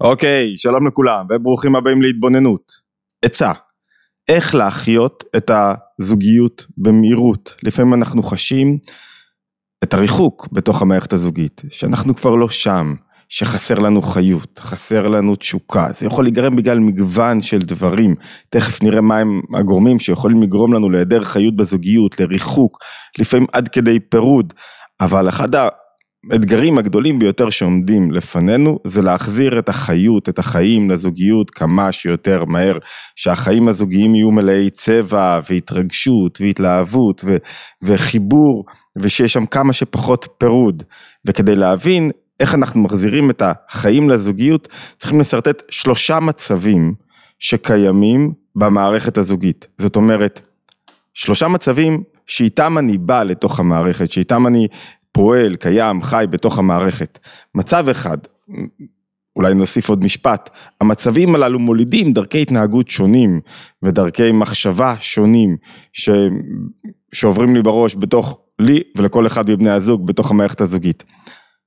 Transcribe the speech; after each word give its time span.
אוקיי, 0.00 0.56
שלום 0.56 0.86
לכולם 0.86 1.26
וברוכים 1.30 1.76
הבאים 1.76 2.02
להתבוננות. 2.02 2.72
עצה, 3.24 3.52
איך 4.28 4.54
להחיות 4.54 5.24
את 5.36 5.50
הזוגיות 5.50 6.66
במהירות. 6.76 7.54
לפעמים 7.62 7.94
אנחנו 7.94 8.22
חשים 8.22 8.78
את 9.84 9.94
הריחוק 9.94 10.48
בתוך 10.52 10.82
המערכת 10.82 11.12
הזוגית, 11.12 11.62
שאנחנו 11.70 12.14
כבר 12.14 12.34
לא 12.34 12.48
שם, 12.48 12.94
שחסר 13.28 13.74
לנו 13.74 14.02
חיות, 14.02 14.58
חסר 14.58 15.06
לנו 15.06 15.36
תשוקה, 15.36 15.88
זה 15.94 16.06
יכול 16.06 16.24
להיגרם 16.24 16.56
בגלל 16.56 16.78
מגוון 16.78 17.40
של 17.42 17.58
דברים, 17.58 18.14
תכף 18.48 18.82
נראה 18.82 19.00
מהם 19.00 19.40
הגורמים 19.58 19.98
שיכולים 19.98 20.42
לגרום 20.42 20.74
לנו 20.74 20.90
להיעדר 20.90 21.22
חיות 21.22 21.56
בזוגיות, 21.56 22.20
לריחוק, 22.20 22.78
לפעמים 23.18 23.46
עד 23.52 23.68
כדי 23.68 24.00
פירוד, 24.00 24.54
אבל 25.00 25.28
אחד 25.28 25.54
האתגרים 26.30 26.78
הגדולים 26.78 27.18
ביותר 27.18 27.50
שעומדים 27.50 28.10
לפנינו 28.10 28.78
זה 28.84 29.02
להחזיר 29.02 29.58
את 29.58 29.68
החיות, 29.68 30.28
את 30.28 30.38
החיים 30.38 30.90
לזוגיות 30.90 31.50
כמה 31.50 31.92
שיותר 31.92 32.44
מהר, 32.44 32.78
שהחיים 33.16 33.68
הזוגיים 33.68 34.14
יהיו 34.14 34.30
מלאי 34.30 34.70
צבע 34.70 35.40
והתרגשות 35.50 36.40
והתלהבות 36.40 37.22
ו- 37.24 37.36
וחיבור 37.82 38.64
ושיש 38.96 39.32
שם 39.32 39.46
כמה 39.46 39.72
שפחות 39.72 40.28
פירוד. 40.38 40.82
וכדי 41.26 41.56
להבין 41.56 42.10
איך 42.40 42.54
אנחנו 42.54 42.80
מחזירים 42.80 43.30
את 43.30 43.42
החיים 43.44 44.10
לזוגיות 44.10 44.68
צריכים 44.96 45.20
לשרטט 45.20 45.62
שלושה 45.70 46.20
מצבים 46.20 46.94
שקיימים 47.38 48.32
במערכת 48.56 49.18
הזוגית, 49.18 49.66
זאת 49.78 49.96
אומרת 49.96 50.40
שלושה 51.14 51.48
מצבים 51.48 52.02
שאיתם 52.26 52.78
אני 52.78 52.98
בא 52.98 53.22
לתוך 53.22 53.60
המערכת, 53.60 54.10
שאיתם 54.10 54.46
אני 54.46 54.66
פועל, 55.12 55.56
קיים, 55.56 56.02
חי 56.02 56.24
בתוך 56.30 56.58
המערכת. 56.58 57.18
מצב 57.54 57.88
אחד, 57.88 58.18
אולי 59.36 59.54
נוסיף 59.54 59.88
עוד 59.88 60.04
משפט, 60.04 60.50
המצבים 60.80 61.34
הללו 61.34 61.58
מולידים 61.58 62.12
דרכי 62.12 62.42
התנהגות 62.42 62.88
שונים 62.88 63.40
ודרכי 63.82 64.32
מחשבה 64.32 64.94
שונים 65.00 65.56
ש... 65.92 66.10
שעוברים 67.12 67.54
לי 67.54 67.62
בראש 67.62 67.96
בתוך, 67.96 68.40
לי 68.58 68.82
ולכל 68.96 69.26
אחד 69.26 69.50
מבני 69.50 69.70
הזוג 69.70 70.06
בתוך 70.06 70.30
המערכת 70.30 70.60
הזוגית. 70.60 71.04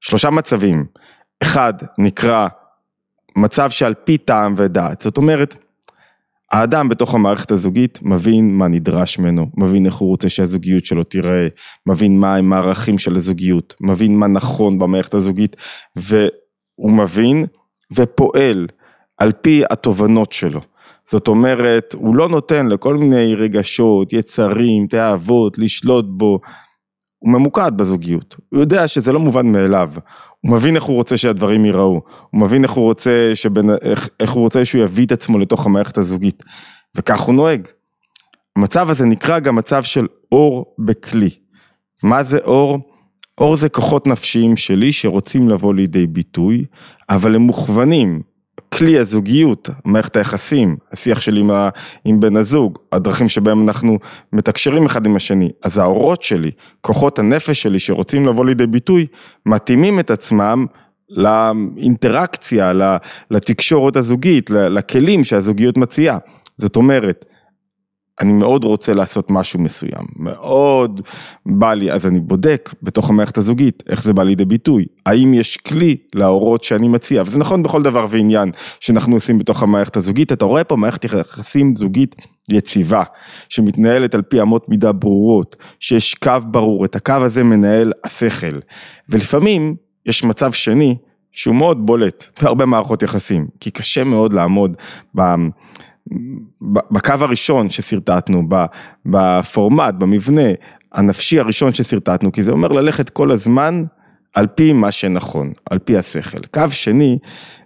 שלושה 0.01 0.29
מצבים, 0.29 0.85
אחד 1.43 1.73
נקרא 1.97 2.47
מצב 3.35 3.69
שעל 3.69 3.93
פי 3.93 4.17
טעם 4.17 4.53
ודעת, 4.57 5.01
זאת 5.01 5.17
אומרת 5.17 5.57
האדם 6.51 6.89
בתוך 6.89 7.15
המערכת 7.15 7.51
הזוגית 7.51 7.99
מבין 8.01 8.57
מה 8.57 8.67
נדרש 8.67 9.19
ממנו, 9.19 9.47
מבין 9.57 9.85
איך 9.85 9.95
הוא 9.95 10.09
רוצה 10.09 10.29
שהזוגיות 10.29 10.85
שלו 10.85 11.03
תיראה, 11.03 11.47
מבין 11.85 12.19
מה 12.19 12.35
הם 12.35 12.53
הערכים 12.53 12.97
של 12.97 13.15
הזוגיות, 13.15 13.75
מבין 13.81 14.17
מה 14.17 14.27
נכון 14.27 14.79
במערכת 14.79 15.13
הזוגית, 15.13 15.55
והוא 15.95 16.91
מבין 16.91 17.45
ופועל 17.91 18.67
על 19.17 19.31
פי 19.31 19.63
התובנות 19.69 20.33
שלו. 20.33 20.59
זאת 21.09 21.27
אומרת, 21.27 21.95
הוא 21.97 22.15
לא 22.15 22.29
נותן 22.29 22.67
לכל 22.67 22.97
מיני 22.97 23.35
רגשות, 23.35 24.13
יצרים, 24.13 24.87
תאוות, 24.87 25.57
לשלוט 25.57 26.05
בו, 26.07 26.39
הוא 27.19 27.31
ממוקד 27.31 27.71
בזוגיות, 27.75 28.35
הוא 28.49 28.59
יודע 28.59 28.87
שזה 28.87 29.13
לא 29.13 29.19
מובן 29.19 29.51
מאליו, 29.51 29.91
הוא 30.41 30.51
מבין 30.55 30.75
איך 30.75 30.83
הוא 30.83 30.95
רוצה 30.95 31.17
שהדברים 31.17 31.65
ייראו, 31.65 32.01
הוא 32.29 32.41
מבין 32.41 32.63
איך 32.63 32.71
הוא 32.71 32.85
רוצה, 32.85 33.31
שבין, 33.33 33.69
איך, 33.81 34.09
איך 34.19 34.31
הוא 34.31 34.43
רוצה 34.43 34.65
שהוא 34.65 34.83
יביא 34.83 35.05
את 35.05 35.11
עצמו 35.11 35.39
לתוך 35.39 35.65
המערכת 35.65 35.97
הזוגית, 35.97 36.43
וכך 36.95 37.19
הוא 37.19 37.35
נוהג. 37.35 37.67
המצב 38.55 38.89
הזה 38.89 39.05
נקרא 39.05 39.39
גם 39.39 39.55
מצב 39.55 39.83
של 39.83 40.07
אור 40.31 40.75
בכלי. 40.79 41.29
מה 42.03 42.23
זה 42.23 42.37
אור? 42.37 42.79
אור 43.37 43.55
זה 43.55 43.69
כוחות 43.69 44.07
נפשיים 44.07 44.57
שלי 44.57 44.91
שרוצים 44.91 45.49
לבוא 45.49 45.73
לידי 45.73 46.07
ביטוי, 46.07 46.65
אבל 47.09 47.35
הם 47.35 47.41
מוכוונים 47.41 48.21
כלי 48.73 48.99
הזוגיות, 48.99 49.69
מערכת 49.85 50.15
היחסים, 50.15 50.77
השיח 50.91 51.19
שלי 51.21 51.39
עם, 51.39 51.51
ה, 51.51 51.69
עם 52.05 52.19
בן 52.19 52.37
הזוג, 52.37 52.77
הדרכים 52.91 53.29
שבהם 53.29 53.67
אנחנו 53.67 53.99
מתקשרים 54.33 54.85
אחד 54.85 55.05
עם 55.05 55.15
השני, 55.15 55.49
אז 55.63 55.77
האורות 55.77 56.23
שלי, 56.23 56.51
כוחות 56.81 57.19
הנפש 57.19 57.61
שלי 57.61 57.79
שרוצים 57.79 58.27
לבוא 58.27 58.45
לידי 58.45 58.67
ביטוי, 58.67 59.07
מתאימים 59.45 59.99
את 59.99 60.11
עצמם 60.11 60.65
לאינטראקציה, 61.09 62.73
לתקשורת 63.31 63.95
הזוגית, 63.95 64.49
לכלים 64.49 65.23
שהזוגיות 65.23 65.77
מציעה. 65.77 66.17
זאת 66.57 66.75
אומרת, 66.75 67.25
אני 68.21 68.31
מאוד 68.31 68.63
רוצה 68.63 68.93
לעשות 68.93 69.31
משהו 69.31 69.59
מסוים, 69.59 70.05
מאוד 70.15 71.01
בא 71.45 71.73
לי, 71.73 71.91
אז 71.91 72.07
אני 72.07 72.19
בודק 72.19 72.69
בתוך 72.83 73.09
המערכת 73.09 73.37
הזוגית, 73.37 73.83
איך 73.89 74.03
זה 74.03 74.13
בא 74.13 74.23
לידי 74.23 74.45
ביטוי, 74.45 74.85
האם 75.05 75.33
יש 75.33 75.57
כלי 75.57 75.97
להורות 76.15 76.63
שאני 76.63 76.87
מציע, 76.87 77.21
וזה 77.25 77.39
נכון 77.39 77.63
בכל 77.63 77.81
דבר 77.83 78.05
ועניין 78.09 78.51
שאנחנו 78.79 79.15
עושים 79.15 79.39
בתוך 79.39 79.63
המערכת 79.63 79.97
הזוגית, 79.97 80.31
אתה 80.31 80.45
רואה 80.45 80.63
פה 80.63 80.75
מערכת 80.75 81.03
יחסים 81.03 81.75
זוגית 81.75 82.15
יציבה, 82.49 83.03
שמתנהלת 83.49 84.15
על 84.15 84.21
פי 84.21 84.41
אמות 84.41 84.69
מידה 84.69 84.91
ברורות, 84.91 85.55
שיש 85.79 86.15
קו 86.15 86.31
ברור, 86.51 86.85
את 86.85 86.95
הקו 86.95 87.13
הזה 87.13 87.43
מנהל 87.43 87.91
השכל, 88.03 88.59
ולפעמים 89.09 89.75
יש 90.05 90.23
מצב 90.23 90.51
שני, 90.51 90.95
שהוא 91.31 91.55
מאוד 91.55 91.85
בולט 91.85 92.39
בהרבה 92.41 92.65
מערכות 92.65 93.03
יחסים, 93.03 93.47
כי 93.59 93.71
קשה 93.71 94.03
מאוד 94.03 94.33
לעמוד 94.33 94.77
ב... 95.17 95.21
בקו 96.91 97.13
הראשון 97.19 97.69
ששרטטנו, 97.69 98.43
בפורמט, 99.05 99.93
במבנה 99.93 100.49
הנפשי 100.91 101.39
הראשון 101.39 101.73
ששרטטנו, 101.73 102.31
כי 102.31 102.43
זה 102.43 102.51
אומר 102.51 102.67
ללכת 102.67 103.09
כל 103.09 103.31
הזמן 103.31 103.83
על 104.33 104.47
פי 104.47 104.73
מה 104.73 104.91
שנכון, 104.91 105.53
על 105.69 105.79
פי 105.79 105.97
השכל. 105.97 106.45
קו 106.53 106.71
שני 106.71 107.17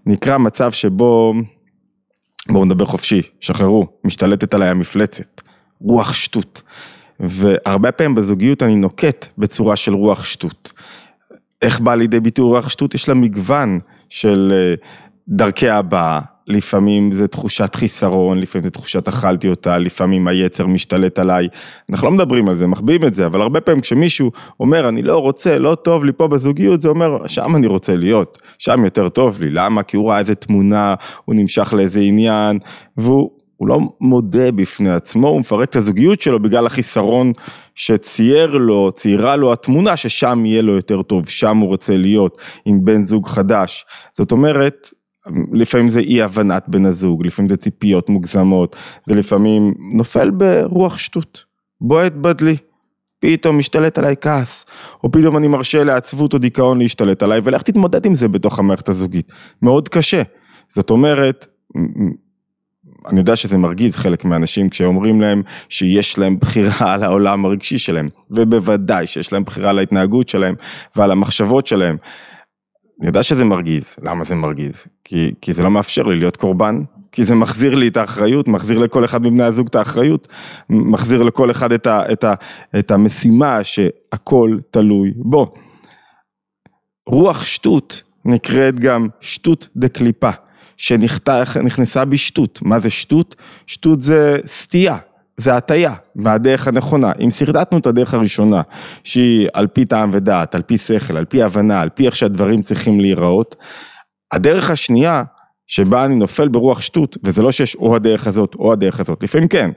נקרא 0.06 0.38
מצב 0.38 0.72
שבו, 0.72 1.34
בואו 2.50 2.66
נדבר 2.66 2.86
חופשי, 2.86 3.22
שחררו, 3.40 3.88
משתלטת 4.04 4.54
עליי 4.54 4.70
המפלצת, 4.70 5.42
רוח 5.82 6.14
שטות. 6.14 6.62
והרבה 7.20 7.92
פעמים 7.92 8.16
בזוגיות 8.16 8.64
אני 8.64 8.76
נוקט 8.76 9.28
בצורה 9.38 9.76
של 9.76 9.94
רוח 9.94 10.26
שטות. 10.26 10.74
איך 11.62 11.80
בא 11.80 11.96
לידי 11.96 12.20
ביטוי 12.20 12.46
רוח 12.46 12.70
שטות? 12.70 12.96
יש 12.96 13.10
לה 13.10 13.16
מגוון 13.16 13.80
של 14.10 14.54
אה, 14.56 14.76
דרכי 15.28 15.70
הבעה. 15.70 16.22
לפעמים 16.48 17.12
זה 17.12 17.28
תחושת 17.28 17.76
חיסרון, 17.76 18.40
לפעמים 18.40 18.64
זה 18.64 18.72
תחושת 18.72 19.08
אכלתי 19.08 19.48
אותה, 19.48 19.78
לפעמים 19.78 20.28
היצר 20.28 20.68
משתלט 20.68 21.20
עליי, 21.20 21.48
אנחנו 21.92 22.08
לא 22.08 22.14
מדברים 22.14 22.50
על 22.50 22.56
זה, 22.56 22.68
מחביאים 22.68 23.04
את 23.04 23.14
זה, 23.14 23.26
אבל 23.26 23.42
הרבה 23.42 23.62
פעמים 23.62 23.82
כשמישהו 23.82 24.32
אומר 24.60 24.90
אני 24.90 25.02
לא 25.02 25.18
רוצה, 25.18 25.60
לא 25.60 25.76
טוב 25.76 26.06
לי 26.06 26.12
פה 26.14 26.28
בזוגיות, 26.28 26.82
זה 26.82 26.90
אומר 26.90 27.28
שם 27.28 27.56
אני 27.56 27.68
רוצה 27.68 27.96
להיות, 27.96 28.42
שם 28.58 28.86
יותר 28.86 29.10
טוב 29.10 29.42
לי, 29.42 29.50
למה? 29.50 29.84
כי 29.84 29.98
הוא 29.98 30.10
ראה 30.10 30.20
איזה 30.20 30.36
תמונה, 30.36 30.96
הוא 31.26 31.36
נמשך 31.36 31.74
לאיזה 31.74 32.00
עניין, 32.00 32.60
והוא 32.98 33.30
לא 33.62 33.80
מודה 34.02 34.52
בפני 34.52 34.90
עצמו, 34.90 35.28
הוא 35.28 35.40
מפרק 35.40 35.70
את 35.70 35.76
הזוגיות 35.76 36.22
שלו 36.22 36.40
בגלל 36.40 36.66
החיסרון 36.66 37.32
שצייר 37.76 38.58
לו, 38.58 38.92
ציירה 38.92 39.36
לו 39.36 39.54
התמונה 39.54 39.98
ששם 39.98 40.46
יהיה 40.46 40.62
לו 40.62 40.74
יותר 40.74 41.02
טוב, 41.02 41.30
שם 41.30 41.58
הוא 41.58 41.68
רוצה 41.68 41.98
להיות 41.98 42.38
עם 42.66 42.86
בן 42.86 43.04
זוג 43.04 43.28
חדש, 43.28 43.86
זאת 44.18 44.32
אומרת, 44.32 44.90
לפעמים 45.52 45.90
זה 45.90 46.00
אי 46.00 46.22
הבנת 46.22 46.64
בן 46.68 46.86
הזוג, 46.86 47.26
לפעמים 47.26 47.50
זה 47.50 47.58
ציפיות 47.58 48.10
מוגזמות, 48.10 48.76
זה 49.04 49.16
לפעמים 49.16 49.74
נופל 49.94 50.32
ברוח 50.32 50.98
שטות, 50.98 51.44
בועט 51.82 52.14
בדלי, 52.14 52.58
פתאום 53.20 53.58
משתלט 53.58 53.98
עליי 53.98 54.16
כעס, 54.22 54.66
או 55.04 55.12
פתאום 55.12 55.38
אני 55.38 55.48
מרשה 55.48 55.84
לעצבות 55.84 56.34
או 56.34 56.38
דיכאון 56.38 56.80
להשתלט 56.80 57.24
עליי, 57.24 57.42
ולך 57.44 57.62
תתמודד 57.62 58.06
עם 58.06 58.16
זה 58.16 58.28
בתוך 58.28 58.60
המערכת 58.60 58.90
הזוגית, 58.90 59.32
מאוד 59.62 59.90
קשה, 59.90 60.22
זאת 60.70 60.90
אומרת, 60.90 61.46
אני 63.08 63.20
יודע 63.20 63.36
שזה 63.36 63.58
מרגיז 63.58 63.98
חלק 63.98 64.26
מהאנשים 64.26 64.70
כשאומרים 64.70 65.22
להם 65.22 65.42
שיש 65.70 66.20
להם 66.20 66.40
בחירה 66.40 66.94
על 66.94 67.04
העולם 67.04 67.46
הרגשי 67.46 67.78
שלהם, 67.78 68.10
ובוודאי 68.32 69.08
שיש 69.08 69.34
להם 69.34 69.44
בחירה 69.44 69.70
על 69.70 69.80
ההתנהגות 69.80 70.30
שלהם 70.30 70.56
ועל 70.96 71.12
המחשבות 71.12 71.68
שלהם. 71.68 71.98
אני 73.00 73.08
יודע 73.08 73.24
שזה 73.24 73.44
מרגיז, 73.44 73.96
למה 74.04 74.24
זה 74.24 74.36
מרגיז? 74.36 74.86
כי, 75.04 75.34
כי 75.42 75.54
זה 75.54 75.64
לא 75.64 75.72
מאפשר 75.72 76.04
לי 76.04 76.16
להיות 76.16 76.38
קורבן, 76.38 76.82
כי 77.12 77.24
זה 77.24 77.36
מחזיר 77.36 77.76
לי 77.76 77.88
את 77.88 77.98
האחריות, 77.98 78.48
מחזיר 78.48 78.80
לכל 78.80 79.06
אחד 79.06 79.22
מבני 79.22 79.44
הזוג 79.44 79.68
את 79.68 79.76
האחריות, 79.76 80.28
מחזיר 80.70 81.24
לכל 81.24 81.52
אחד 81.52 81.72
את, 81.72 81.88
ה, 81.88 82.12
את, 82.12 82.24
ה, 82.24 82.34
את 82.80 82.92
המשימה 82.92 83.64
שהכל 83.64 84.58
תלוי 84.72 85.14
בו. 85.16 85.54
רוח 87.08 87.46
שטות 87.46 88.04
נקראת 88.26 88.80
גם 88.80 89.08
שטות 89.22 89.70
דקליפה, 89.76 90.30
שנכנסה 90.78 92.06
בשטות. 92.06 92.60
מה 92.62 92.80
זה 92.80 92.90
שטות? 92.90 93.36
שטות 93.68 94.02
זה 94.02 94.38
סטייה, 94.46 94.98
זה 95.38 95.56
הטייה 95.56 95.94
מהדרך 96.16 96.68
הנכונה. 96.68 97.12
אם 97.24 97.32
שרטטנו 97.32 97.78
את 97.78 97.88
הדרך 97.88 98.14
הראשונה, 98.14 98.62
שהיא 99.04 99.48
על 99.54 99.68
פי 99.68 99.86
טעם 99.86 100.10
ודעת, 100.14 100.56
על 100.56 100.62
פי 100.62 100.78
שכל, 100.78 101.18
על 101.18 101.26
פי 101.26 101.44
הבנה, 101.44 101.82
על 101.82 101.90
פי 101.90 102.06
איך 102.06 102.16
שהדברים 102.16 102.62
צריכים 102.62 103.00
להיראות, 103.00 103.56
הדרך 104.32 104.70
השנייה, 104.70 105.24
שבה 105.68 106.06
אני 106.06 106.16
נופל 106.16 106.48
ברוח 106.48 106.82
שטות, 106.82 107.18
וזה 107.24 107.42
לא 107.42 107.52
שיש 107.52 107.76
או 107.76 107.96
הדרך 107.96 108.28
הזאת 108.28 108.56
או 108.60 108.74
הדרך 108.74 109.00
הזאת, 109.00 109.24
לפעמים 109.24 109.48
כן, 109.48 109.72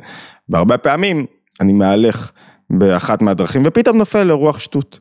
בהרבה 0.49 0.79
פעמים 0.79 1.27
אני 1.61 1.73
מהלך 1.73 2.31
באחת 2.71 3.23
מהדרכים 3.23 3.63
ופתאום 3.67 3.99
נופל 3.99 4.23
לרוח 4.23 4.59
שטות. 4.59 5.01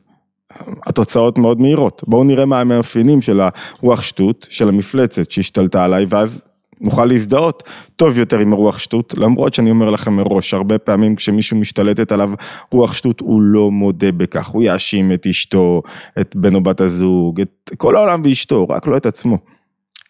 התוצאות 0.86 1.38
מאוד 1.38 1.60
מהירות. 1.60 2.02
בואו 2.06 2.24
נראה 2.24 2.44
מה 2.44 2.60
המאפיינים 2.60 3.22
של 3.22 3.40
הרוח 3.40 4.02
שטות, 4.02 4.46
של 4.50 4.68
המפלצת 4.68 5.30
שהשתלטה 5.30 5.84
עליי, 5.84 6.06
ואז 6.08 6.42
נוכל 6.80 7.04
להזדהות 7.04 7.62
טוב 7.96 8.18
יותר 8.18 8.38
עם 8.38 8.52
הרוח 8.52 8.78
שטות, 8.78 9.14
למרות 9.18 9.54
שאני 9.54 9.70
אומר 9.70 9.90
לכם 9.90 10.12
מראש, 10.12 10.54
הרבה 10.54 10.78
פעמים 10.78 11.16
כשמישהו 11.16 11.56
משתלטת 11.56 12.12
עליו 12.12 12.30
רוח 12.72 12.92
שטות, 12.92 13.20
הוא 13.20 13.42
לא 13.42 13.70
מודה 13.70 14.12
בכך, 14.12 14.46
הוא 14.46 14.62
יאשים 14.62 15.12
את 15.12 15.26
אשתו, 15.26 15.82
את 16.20 16.36
בן 16.36 16.54
או 16.54 16.62
בת 16.62 16.80
הזוג, 16.80 17.40
את 17.40 17.70
כל 17.76 17.96
העולם 17.96 18.22
ואשתו, 18.24 18.66
רק 18.68 18.86
לא 18.86 18.96
את 18.96 19.06
עצמו. 19.06 19.38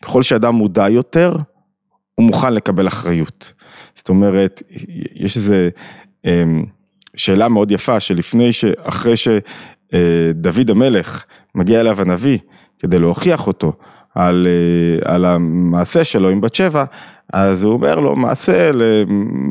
ככל 0.02 0.22
שאדם 0.22 0.54
מודע 0.54 0.88
יותר, 0.88 1.36
הוא 2.14 2.26
מוכן 2.26 2.54
לקבל 2.54 2.88
אחריות. 2.88 3.52
זאת 3.94 4.08
אומרת, 4.08 4.62
יש 5.14 5.36
איזה 5.36 5.68
אמ, 6.24 6.64
שאלה 7.16 7.48
מאוד 7.48 7.70
יפה, 7.70 8.00
שלפני, 8.00 8.50
אחרי 8.82 9.14
שדוד 9.16 10.70
המלך 10.70 11.24
מגיע 11.54 11.80
אליו 11.80 12.00
הנביא, 12.00 12.38
כדי 12.78 12.98
להוכיח 12.98 13.46
אותו, 13.46 13.72
על, 14.18 14.46
אה, 14.46 15.14
על 15.14 15.24
המעשה 15.24 16.04
שלו 16.04 16.28
עם 16.28 16.40
בת 16.40 16.54
שבע, 16.54 16.84
אז 17.32 17.64
הוא 17.64 17.72
אומר 17.72 17.98
לו 17.98 18.16
מעשה, 18.16 18.70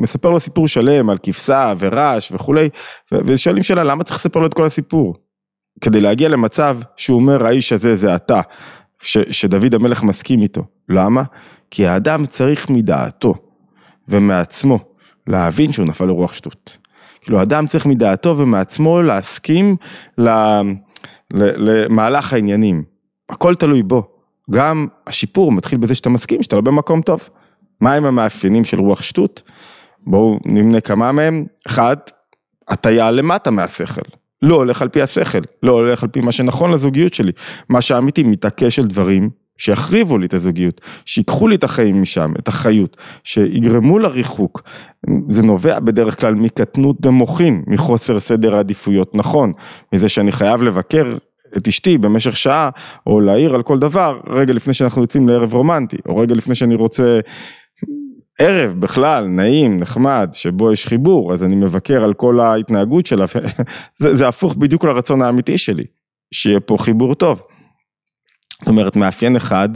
מספר 0.00 0.30
לו 0.30 0.40
סיפור 0.40 0.68
שלם 0.68 1.10
על 1.10 1.18
כבשה 1.22 1.72
ורעש 1.78 2.32
וכולי, 2.32 2.68
ושואלים 3.12 3.62
שאלה 3.62 3.84
למה 3.84 4.04
צריך 4.04 4.16
לספר 4.16 4.40
לו 4.40 4.46
את 4.46 4.54
כל 4.54 4.66
הסיפור? 4.66 5.14
כדי 5.80 6.00
להגיע 6.00 6.28
למצב 6.28 6.78
שהוא 6.96 7.20
אומר 7.20 7.46
האיש 7.46 7.72
הזה 7.72 7.96
זה 7.96 8.14
אתה, 8.14 8.40
ש, 9.02 9.18
שדוד 9.30 9.74
המלך 9.74 10.02
מסכים 10.02 10.42
איתו, 10.42 10.64
למה? 10.88 11.22
כי 11.70 11.86
האדם 11.86 12.26
צריך 12.26 12.70
מדעתו 12.70 13.34
ומעצמו 14.08 14.78
להבין 15.26 15.72
שהוא 15.72 15.86
נפל 15.86 16.04
לרוח 16.04 16.32
שטות. 16.32 16.78
כאילו 17.20 17.38
האדם 17.40 17.66
צריך 17.66 17.86
מדעתו 17.86 18.38
ומעצמו 18.38 19.02
להסכים 19.02 19.76
למהלך 21.30 22.32
העניינים, 22.32 22.82
הכל 23.28 23.54
תלוי 23.54 23.82
בו. 23.82 24.17
גם 24.50 24.86
השיפור 25.06 25.52
מתחיל 25.52 25.78
בזה 25.78 25.94
שאתה 25.94 26.08
מסכים 26.08 26.42
שאתה 26.42 26.56
לא 26.56 26.62
במקום 26.62 27.02
טוב. 27.02 27.28
מהם 27.80 28.04
המאפיינים 28.04 28.64
של 28.64 28.80
רוח 28.80 29.02
שטות? 29.02 29.42
בואו 30.06 30.38
נמנה 30.44 30.80
כמה 30.80 31.12
מהם. 31.12 31.44
אחד, 31.66 31.96
הטיה 32.68 33.10
למטה 33.10 33.50
מהשכל. 33.50 34.00
לא 34.42 34.54
הולך 34.54 34.82
על 34.82 34.88
פי 34.88 35.02
השכל, 35.02 35.38
לא 35.62 35.72
הולך 35.72 36.02
על 36.02 36.08
פי 36.08 36.20
מה 36.20 36.32
שנכון 36.32 36.70
לזוגיות 36.70 37.14
שלי. 37.14 37.32
מה 37.68 37.80
שאמיתי 37.80 38.22
מתעקש 38.22 38.78
על 38.78 38.86
דברים 38.86 39.30
שיחריבו 39.58 40.18
לי 40.18 40.26
את 40.26 40.34
הזוגיות, 40.34 40.80
שיקחו 41.04 41.48
לי 41.48 41.56
את 41.56 41.64
החיים 41.64 42.02
משם, 42.02 42.32
את 42.38 42.48
החיות, 42.48 42.96
שיגרמו 43.24 43.98
לריחוק. 43.98 44.62
זה 45.28 45.42
נובע 45.42 45.80
בדרך 45.80 46.20
כלל 46.20 46.34
מקטנות 46.34 47.00
במוחין, 47.00 47.62
מחוסר 47.66 48.20
סדר 48.20 48.56
עדיפויות 48.56 49.14
נכון, 49.14 49.52
מזה 49.92 50.08
שאני 50.08 50.32
חייב 50.32 50.62
לבקר 50.62 51.16
את 51.56 51.68
אשתי 51.68 51.98
במשך 51.98 52.36
שעה, 52.36 52.70
או 53.06 53.20
להעיר 53.20 53.54
על 53.54 53.62
כל 53.62 53.78
דבר, 53.78 54.20
רגע 54.26 54.52
לפני 54.52 54.74
שאנחנו 54.74 55.02
יוצאים 55.02 55.28
לערב 55.28 55.54
רומנטי, 55.54 55.96
או 56.08 56.16
רגע 56.16 56.34
לפני 56.34 56.54
שאני 56.54 56.74
רוצה 56.74 57.20
ערב 58.38 58.74
בכלל, 58.78 59.26
נעים, 59.26 59.76
נחמד, 59.76 60.30
שבו 60.32 60.72
יש 60.72 60.86
חיבור, 60.86 61.32
אז 61.32 61.44
אני 61.44 61.56
מבקר 61.56 62.04
על 62.04 62.14
כל 62.14 62.40
ההתנהגות 62.40 63.06
שלה, 63.06 63.24
זה, 64.00 64.14
זה 64.14 64.28
הפוך 64.28 64.56
בדיוק 64.56 64.84
לרצון 64.84 65.22
האמיתי 65.22 65.58
שלי, 65.58 65.84
שיהיה 66.34 66.60
פה 66.60 66.76
חיבור 66.78 67.14
טוב. 67.14 67.42
זאת 68.60 68.68
אומרת, 68.68 68.96
מאפיין 68.96 69.36
אחד, 69.36 69.68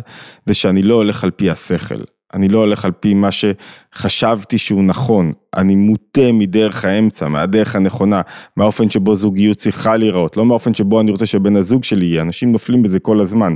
זה 0.44 0.54
שאני 0.54 0.82
לא 0.82 0.94
הולך 0.94 1.24
על 1.24 1.30
פי 1.30 1.50
השכל, 1.50 2.02
אני 2.34 2.48
לא 2.48 2.58
הולך 2.58 2.84
על 2.84 2.92
פי 2.92 3.14
מה 3.14 3.28
שחשבתי 3.32 4.58
שהוא 4.58 4.84
נכון, 4.84 5.32
אני 5.56 5.74
מוטה 5.74 6.32
מדרך 6.32 6.84
האמצע, 6.84 7.28
מהדרך 7.28 7.76
הנכונה, 7.76 8.20
מהאופן 8.56 8.90
שבו 8.90 9.16
זוגיות 9.16 9.56
צריכה 9.56 9.96
להיראות, 9.96 10.36
לא 10.36 10.46
מהאופן 10.46 10.74
שבו 10.74 11.00
אני 11.00 11.10
רוצה 11.10 11.26
שבן 11.26 11.56
הזוג 11.56 11.84
שלי 11.84 12.04
יהיה, 12.04 12.22
אנשים 12.22 12.52
נופלים 12.52 12.82
בזה 12.82 13.00
כל 13.00 13.20
הזמן. 13.20 13.54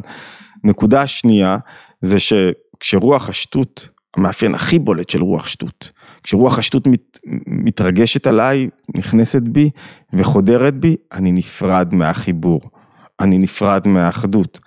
נקודה 0.65 1.07
שנייה, 1.07 1.57
זה 2.01 2.17
שכשרוח 2.19 3.29
השטות, 3.29 3.89
המאפיין 4.17 4.55
הכי 4.55 4.79
בולט 4.79 5.11
של 5.11 5.23
רוח 5.23 5.47
שטות, 5.47 5.91
כשרוח 6.23 6.59
השטות 6.59 6.87
מת, 6.87 7.19
מתרגשת 7.47 8.27
עליי, 8.27 8.69
נכנסת 8.97 9.43
בי 9.43 9.71
וחודרת 10.13 10.75
בי, 10.75 10.97
אני 11.13 11.33
נפרד 11.33 11.95
מהחיבור, 11.95 12.61
אני 13.21 13.39
נפרד 13.39 13.89
מהאחדות, 13.89 14.59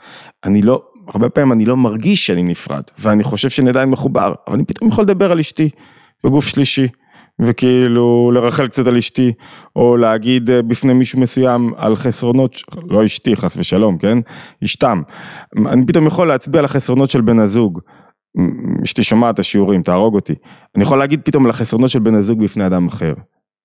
אני 0.44 0.62
לא 0.62 0.84
הרבה 1.14 1.30
פעמים 1.30 1.52
אני 1.52 1.66
לא 1.66 1.78
מרגיש 1.78 2.26
שאני 2.26 2.44
נפרד, 2.44 2.84
ואני 3.00 3.24
חושב 3.24 3.50
שאני 3.50 3.70
עדיין 3.70 3.90
מחובר, 3.90 4.34
אבל 4.48 4.56
אני 4.56 4.66
פתאום 4.66 4.90
יכול 4.90 5.04
לדבר 5.04 5.32
על 5.32 5.40
אשתי 5.40 5.70
בגוף 6.24 6.48
שלישי, 6.48 6.88
וכאילו 7.40 8.32
לרחל 8.34 8.68
קצת 8.68 8.88
על 8.88 8.98
אשתי, 8.98 9.34
או 9.76 9.98
להגיד 9.98 10.50
אה, 10.50 10.62
בפני 10.62 10.94
מישהו 10.94 11.20
מסוים 11.20 11.74
על 11.78 11.96
חסרונות, 11.96 12.56
לא 12.88 13.06
אשתי 13.06 13.36
חס 13.36 13.58
ושלום, 13.58 13.98
כן? 13.98 14.18
אשתם. 14.64 15.02
אני 15.58 15.86
פתאום 15.86 16.08
יכול 16.08 16.28
להצביע 16.28 16.60
על 16.60 16.66
החסרונות 16.66 17.10
של 17.10 17.22
בן 17.22 17.40
הזוג. 17.40 17.80
אשתי 18.84 19.04
שומעת 19.04 19.34
את 19.34 19.40
השיעורים, 19.40 19.82
תהרוג 19.82 20.16
אותי. 20.16 20.34
אני 20.76 20.84
יכול 20.84 21.00
להגיד 21.00 21.22
פתאום 21.24 21.46
על 21.46 21.50
החסרונות 21.50 21.90
של 21.90 22.00
בן 22.00 22.16
הזוג 22.16 22.44
בפני 22.44 22.66
אדם 22.66 22.88
אחר. 22.88 23.14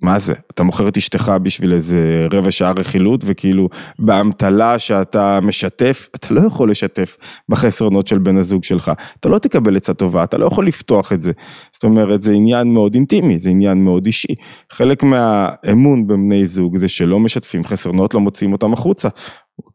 מה 0.02 0.18
זה? 0.18 0.34
אתה 0.54 0.62
מוכר 0.62 0.88
את 0.88 0.96
אשתך 0.96 1.32
בשביל 1.42 1.72
איזה 1.72 2.26
רבע 2.32 2.50
שעה 2.50 2.72
רכילות 2.78 3.20
וכאילו 3.26 3.68
באמתלה 3.98 4.78
שאתה 4.78 5.40
משתף, 5.42 6.08
אתה 6.16 6.34
לא 6.34 6.40
יכול 6.46 6.70
לשתף 6.70 7.16
בחסרונות 7.48 8.06
של 8.06 8.18
בן 8.18 8.36
הזוג 8.36 8.64
שלך, 8.64 8.92
אתה 9.20 9.28
לא 9.28 9.38
תקבל 9.38 9.76
עצה 9.76 9.94
טובה, 9.94 10.24
אתה 10.24 10.38
לא 10.38 10.46
יכול 10.46 10.66
לפתוח 10.66 11.12
את 11.12 11.22
זה. 11.22 11.32
זאת 11.72 11.84
אומרת, 11.84 12.22
זה 12.22 12.32
עניין 12.32 12.74
מאוד 12.74 12.94
אינטימי, 12.94 13.38
זה 13.38 13.50
עניין 13.50 13.84
מאוד 13.84 14.06
אישי. 14.06 14.34
חלק 14.72 15.02
מהאמון 15.02 16.06
בבני 16.06 16.46
זוג 16.46 16.76
זה 16.76 16.88
שלא 16.88 17.20
משתפים 17.20 17.64
חסרונות, 17.64 18.14
לא 18.14 18.20
מוציאים 18.20 18.52
אותם 18.52 18.72
החוצה. 18.72 19.08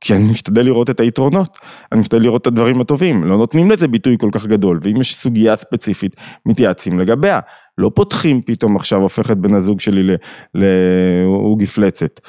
כי 0.02 0.16
אני 0.16 0.32
משתדל 0.32 0.66
לראות 0.66 0.90
את 0.90 1.00
היתרונות, 1.00 1.58
אני 1.92 2.02
משתדל 2.02 2.22
לראות 2.22 2.42
את 2.42 2.48
הדברים 2.48 2.82
הטובים, 2.82 3.24
לא 3.24 3.38
נותנים 3.38 3.72
לזה 3.72 3.88
ביטוי 3.88 4.18
כל 4.18 4.30
כך 4.32 4.46
גדול, 4.46 4.80
ואם 4.82 5.02
יש 5.02 5.16
סוגיה 5.16 5.56
ספציפית, 5.56 6.16
מתייעצים 6.46 7.00
לגביה. 7.00 7.40
לא 7.78 7.92
פותחים 7.96 8.42
פתאום 8.42 8.76
עכשיו 8.76 9.00
הופך 9.02 9.32
את 9.32 9.38
בן 9.38 9.54
הזוג 9.54 9.80
שלי 9.80 10.16
לעוגי 10.56 11.66
פלצת. 11.66 12.20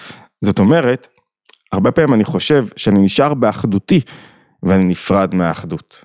זאת 0.41 0.59
אומרת, 0.59 1.07
הרבה 1.73 1.93
פעמים 1.93 2.15
אני 2.15 2.25
חושב 2.25 2.67
שאני 2.77 3.01
נשאר 3.01 3.35
באחדותי 3.35 4.01
ואני 4.63 4.85
נפרד 4.85 5.35
מהאחדות. 5.35 6.05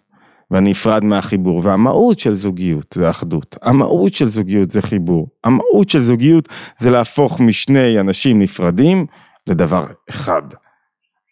ואני 0.51 0.69
נפרד 0.69 1.03
מהחיבור, 1.03 1.61
והמהות 1.63 2.19
של 2.19 2.33
זוגיות 2.33 2.93
זה 2.93 3.09
אחדות, 3.09 3.55
המהות 3.61 4.13
של 4.13 4.27
זוגיות 4.27 4.69
זה 4.69 4.81
חיבור, 4.81 5.27
המהות 5.43 5.89
של 5.89 6.01
זוגיות 6.01 6.49
זה 6.79 6.91
להפוך 6.91 7.39
משני 7.39 7.99
אנשים 7.99 8.41
נפרדים 8.41 9.05
לדבר 9.47 9.85
אחד. 10.09 10.41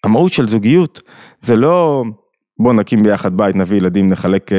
המהות 0.03 0.33
של 0.33 0.47
זוגיות 0.47 1.01
זה 1.41 1.55
לא 1.55 2.03
בוא 2.59 2.73
נקים 2.73 3.03
ביחד 3.03 3.37
בית, 3.37 3.55
נביא 3.55 3.77
ילדים, 3.77 4.09
נחלק, 4.09 4.51
אה, 4.53 4.57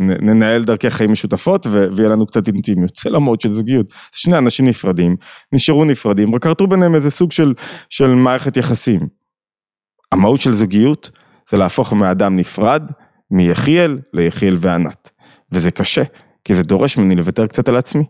ננהל 0.00 0.64
דרכי 0.64 0.90
חיים 0.90 1.12
משותפות 1.12 1.66
ויהיה 1.66 2.08
לנו 2.08 2.26
קצת 2.26 2.48
אינטימיות. 2.48 2.96
זה 2.96 3.10
לא 3.10 3.20
מאוד 3.20 3.40
של 3.40 3.52
זוגיות. 3.52 3.86
שני 4.12 4.38
אנשים 4.38 4.66
נפרדים, 4.66 5.16
נשארו 5.52 5.84
נפרדים, 5.84 6.34
רק 6.34 6.42
כרתו 6.42 6.66
ביניהם 6.66 6.94
איזה 6.94 7.10
סוג 7.10 7.32
של, 7.32 7.54
של 7.88 8.06
מערכת 8.06 8.56
יחסים. 8.56 9.00
המהות 10.12 10.40
של 10.40 10.52
זוגיות 10.52 11.10
זה 11.50 11.56
להפוך 11.56 11.92
מאדם 11.92 12.36
נפרד, 12.36 12.90
מיחיאל 13.30 13.98
ליחיאל 14.12 14.56
וענת. 14.58 15.10
וזה 15.52 15.70
קשה, 15.70 16.02
כי 16.44 16.54
זה 16.54 16.62
דורש 16.62 16.98
ממני 16.98 17.14
לוותר 17.14 17.46
קצת 17.46 17.68
על 17.68 17.76
עצמי. 17.76 18.04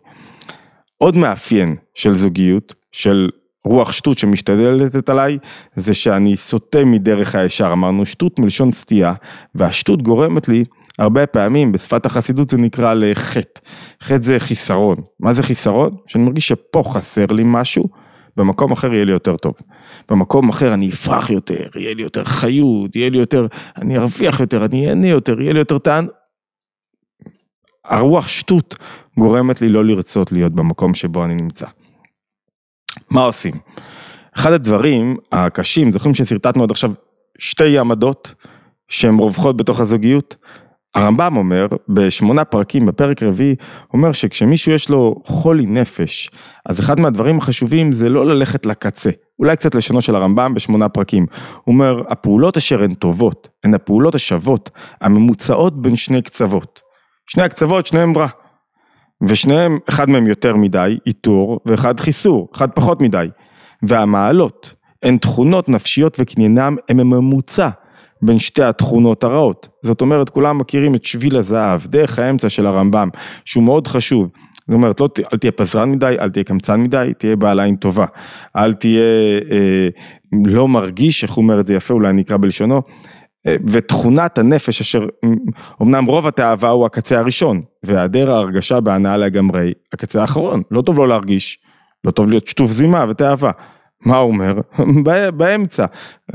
עוד 0.99 1.16
מאפיין 1.16 1.76
של 1.95 2.14
זוגיות, 2.14 2.75
של 2.92 3.28
רוח 3.66 3.92
שטות 3.92 4.18
שמשתדלת 4.18 5.08
עליי, 5.08 5.38
זה 5.76 5.94
שאני 5.94 6.37
סוטה 6.37 6.85
מדרך 6.85 7.35
הישר, 7.35 7.73
אמרנו 7.73 8.04
שטות 8.04 8.38
מלשון 8.38 8.73
סטייה, 8.73 9.12
והשטות 9.54 10.02
גורמת 10.02 10.49
לי 10.49 10.64
הרבה 10.99 11.26
פעמים, 11.26 11.73
בשפת 11.73 12.06
החסידות 12.06 12.49
זה 12.49 12.58
נקרא 12.58 12.94
לחטא, 12.94 13.61
חטא 14.02 14.23
זה 14.23 14.38
חיסרון, 14.38 14.96
מה 15.20 15.32
זה 15.32 15.42
חיסרון? 15.42 15.96
שאני 16.06 16.25
מרגיש 16.25 16.49
שפה 16.49 16.82
חסר 16.92 17.26
לי 17.26 17.42
משהו, 17.46 17.85
במקום 18.37 18.73
אחר 18.73 18.94
יהיה 18.94 19.04
לי 19.04 19.12
יותר 19.12 19.37
טוב. 19.37 19.54
במקום 20.08 20.49
אחר 20.49 20.75
אני 20.75 20.90
אפרח 20.90 21.30
יותר, 21.30 21.66
יהיה 21.76 21.94
לי 21.94 22.02
יותר 22.02 22.25
חיות, 22.25 22.96
יהיה 22.96 23.11
לי 23.11 23.18
יותר, 23.18 23.46
אני 23.76 23.99
ארוויח 23.99 24.40
יותר, 24.40 24.64
אני 24.64 24.88
אהנה 24.88 25.08
יותר, 25.08 25.40
יהיה 25.40 25.52
לי 25.52 25.58
יותר 25.58 25.78
טען. 25.78 26.06
הרוח 27.85 28.28
שטות 28.28 28.76
גורמת 29.18 29.61
לי 29.61 29.68
לא 29.68 29.85
לרצות 29.85 30.32
להיות 30.32 30.52
במקום 30.52 30.94
שבו 30.94 31.25
אני 31.25 31.35
נמצא. 31.35 31.66
מה 33.11 33.21
עושים? 33.21 33.55
אחד 34.37 34.53
הדברים 34.53 35.17
הקשים, 35.33 35.93
זוכרים 35.93 36.15
ששרטטנו 36.15 36.62
עד 36.62 36.71
עכשיו 36.71 36.93
שתי 37.38 37.79
עמדות 37.79 38.35
שהן 38.88 39.19
רווחות 39.19 39.57
בתוך 39.57 39.81
הזוגיות? 39.81 40.37
הרמב"ם 40.95 41.37
אומר, 41.37 41.67
בשמונה 41.88 42.45
פרקים, 42.45 42.87
בפרק 42.87 43.23
רביעי, 43.23 43.55
אומר 43.93 44.12
שכשמישהו 44.12 44.73
יש 44.73 44.88
לו 44.88 45.15
חולי 45.25 45.67
נפש, 45.67 46.31
אז 46.67 46.81
אחד 46.81 47.00
מהדברים 47.00 47.38
החשובים 47.38 47.93
זה 47.93 48.09
לא 48.09 48.26
ללכת 48.26 48.67
לקצה. 48.67 49.11
אולי 49.38 49.57
קצת 49.57 49.75
לשונו 49.75 50.03
של 50.03 50.17
הרמב"ם 50.17 50.55
בשמונה 50.55 50.88
פרקים. 50.88 51.26
הוא 51.65 51.73
אומר, 51.73 52.03
הפעולות 52.09 52.57
אשר 52.57 52.83
הן 52.83 52.95
טובות, 52.95 53.49
הן 53.65 53.75
הפעולות 53.75 54.15
השוות, 54.15 54.71
הממוצעות 55.00 55.83
בין 55.83 55.97
שני 55.97 56.23
קצוות. 56.23 56.81
שני 57.26 57.43
הקצוות, 57.43 57.87
שניהם 57.87 58.19
רע. 58.19 58.29
ושניהם, 59.28 59.78
אחד 59.88 60.11
מהם 60.11 60.26
יותר 60.26 60.56
מדי, 60.56 60.99
איתור, 61.06 61.61
ואחד 61.66 62.00
חיסור, 62.00 62.49
אחד 62.54 62.70
פחות 62.70 63.00
מדי. 63.00 63.26
והמעלות 63.82 64.75
הן 65.02 65.16
תכונות 65.16 65.68
נפשיות 65.68 66.16
וקניינם 66.20 66.76
הם 66.88 67.00
הממוצע 67.00 67.68
בין 68.23 68.38
שתי 68.38 68.62
התכונות 68.62 69.25
הרעות. 69.25 69.68
זאת 69.82 70.00
אומרת, 70.00 70.30
כולם 70.30 70.58
מכירים 70.58 70.94
את 70.94 71.04
שביל 71.04 71.37
הזהב, 71.37 71.87
דרך 71.87 72.18
האמצע 72.18 72.49
של 72.49 72.66
הרמב"ם, 72.66 73.08
שהוא 73.44 73.64
מאוד 73.64 73.87
חשוב. 73.87 74.30
זאת 74.54 74.75
אומרת, 74.75 75.00
לא, 75.00 75.08
אל 75.32 75.38
תהיה 75.38 75.52
פזרן 75.52 75.92
מדי, 75.92 76.16
אל 76.20 76.30
תהיה 76.30 76.44
קמצן 76.44 76.80
מדי, 76.80 77.12
תהיה 77.18 77.37
בעל 77.37 77.61
עין 77.61 77.76
טובה. 77.76 78.06
אל 78.56 78.73
תהיה 78.73 79.02
אה, 79.50 79.88
לא 80.46 80.68
מרגיש, 80.68 81.23
איך 81.23 81.32
הוא 81.32 81.42
אומר 81.42 81.61
את 81.61 81.66
זה 81.66 81.75
יפה, 81.75 81.94
אולי 81.94 82.08
אני 82.08 82.23
אקרא 82.23 82.37
בלשונו, 82.37 82.82
ותכונת 83.47 84.38
הנפש 84.38 84.81
אשר, 84.81 85.07
אמנם 85.83 86.05
רוב 86.05 86.26
התאווה 86.26 86.71
הוא 86.71 86.87
הקצה 86.87 87.19
הראשון, 87.19 87.62
והיעדר 87.83 88.33
ההרגשה 88.33 88.81
בהנאה 88.81 89.17
לגמרי, 89.17 89.73
הקצה 89.93 90.21
האחרון. 90.21 90.62
לא 90.71 90.83
טוב 90.83 90.99
לא 90.99 91.09
להרגיש, 91.09 91.59
לא 92.05 92.11
טוב 92.11 92.29
להיות 92.29 92.49
שטוף 92.49 92.71
זימה 92.71 93.05
ותאווה. 93.09 93.50
מה 94.07 94.17
הוא 94.17 94.33
אומר? 94.33 94.55
באמצע. 95.37 95.87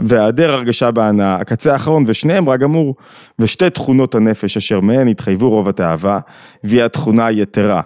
והיעדר 0.02 0.54
הרגשה 0.54 0.92
בהנאה, 0.92 1.36
הקצה 1.36 1.74
האחרון, 1.74 2.04
ושניהם 2.08 2.50
רק 2.50 2.60
גמור. 2.60 2.96
ושתי 3.40 3.70
תכונות 3.70 4.16
הנפש 4.16 4.58
אשר 4.58 4.80
מהן 4.80 5.08
התחייבו 5.08 5.50
רוב 5.50 5.70
התאווה, 5.70 6.20
והיא 6.64 6.84
התכונה 6.84 7.26
היתרה, 7.26 7.82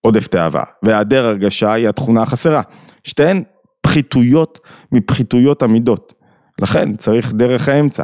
עודף 0.00 0.26
תאווה. 0.26 0.62
והיעדר 0.82 1.26
הרגשה 1.26 1.72
היא 1.72 1.88
התכונה 1.88 2.22
החסרה. 2.22 2.62
שתיהן 3.04 3.42
פחיתויות 3.82 4.58
מפחיתויות 4.92 5.62
המידות. 5.62 6.14
לכן 6.60 6.96
צריך 6.96 7.32
דרך 7.32 7.68
האמצע. 7.68 8.02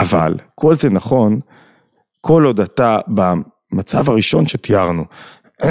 אבל 0.00 0.34
כל 0.54 0.74
זה 0.74 0.90
נכון, 0.90 1.40
כל 2.20 2.44
עוד 2.44 2.60
אתה 2.60 2.98
במצב 3.08 4.10
הראשון 4.10 4.46
שתיארנו. 4.46 5.04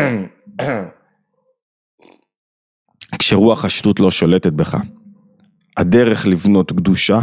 כשרוח 3.19 3.65
השטות 3.65 3.99
לא 3.99 4.11
שולטת 4.11 4.53
בך. 4.53 4.77
הדרך 5.77 6.27
לבנות 6.27 6.71
קדושה 6.71 7.19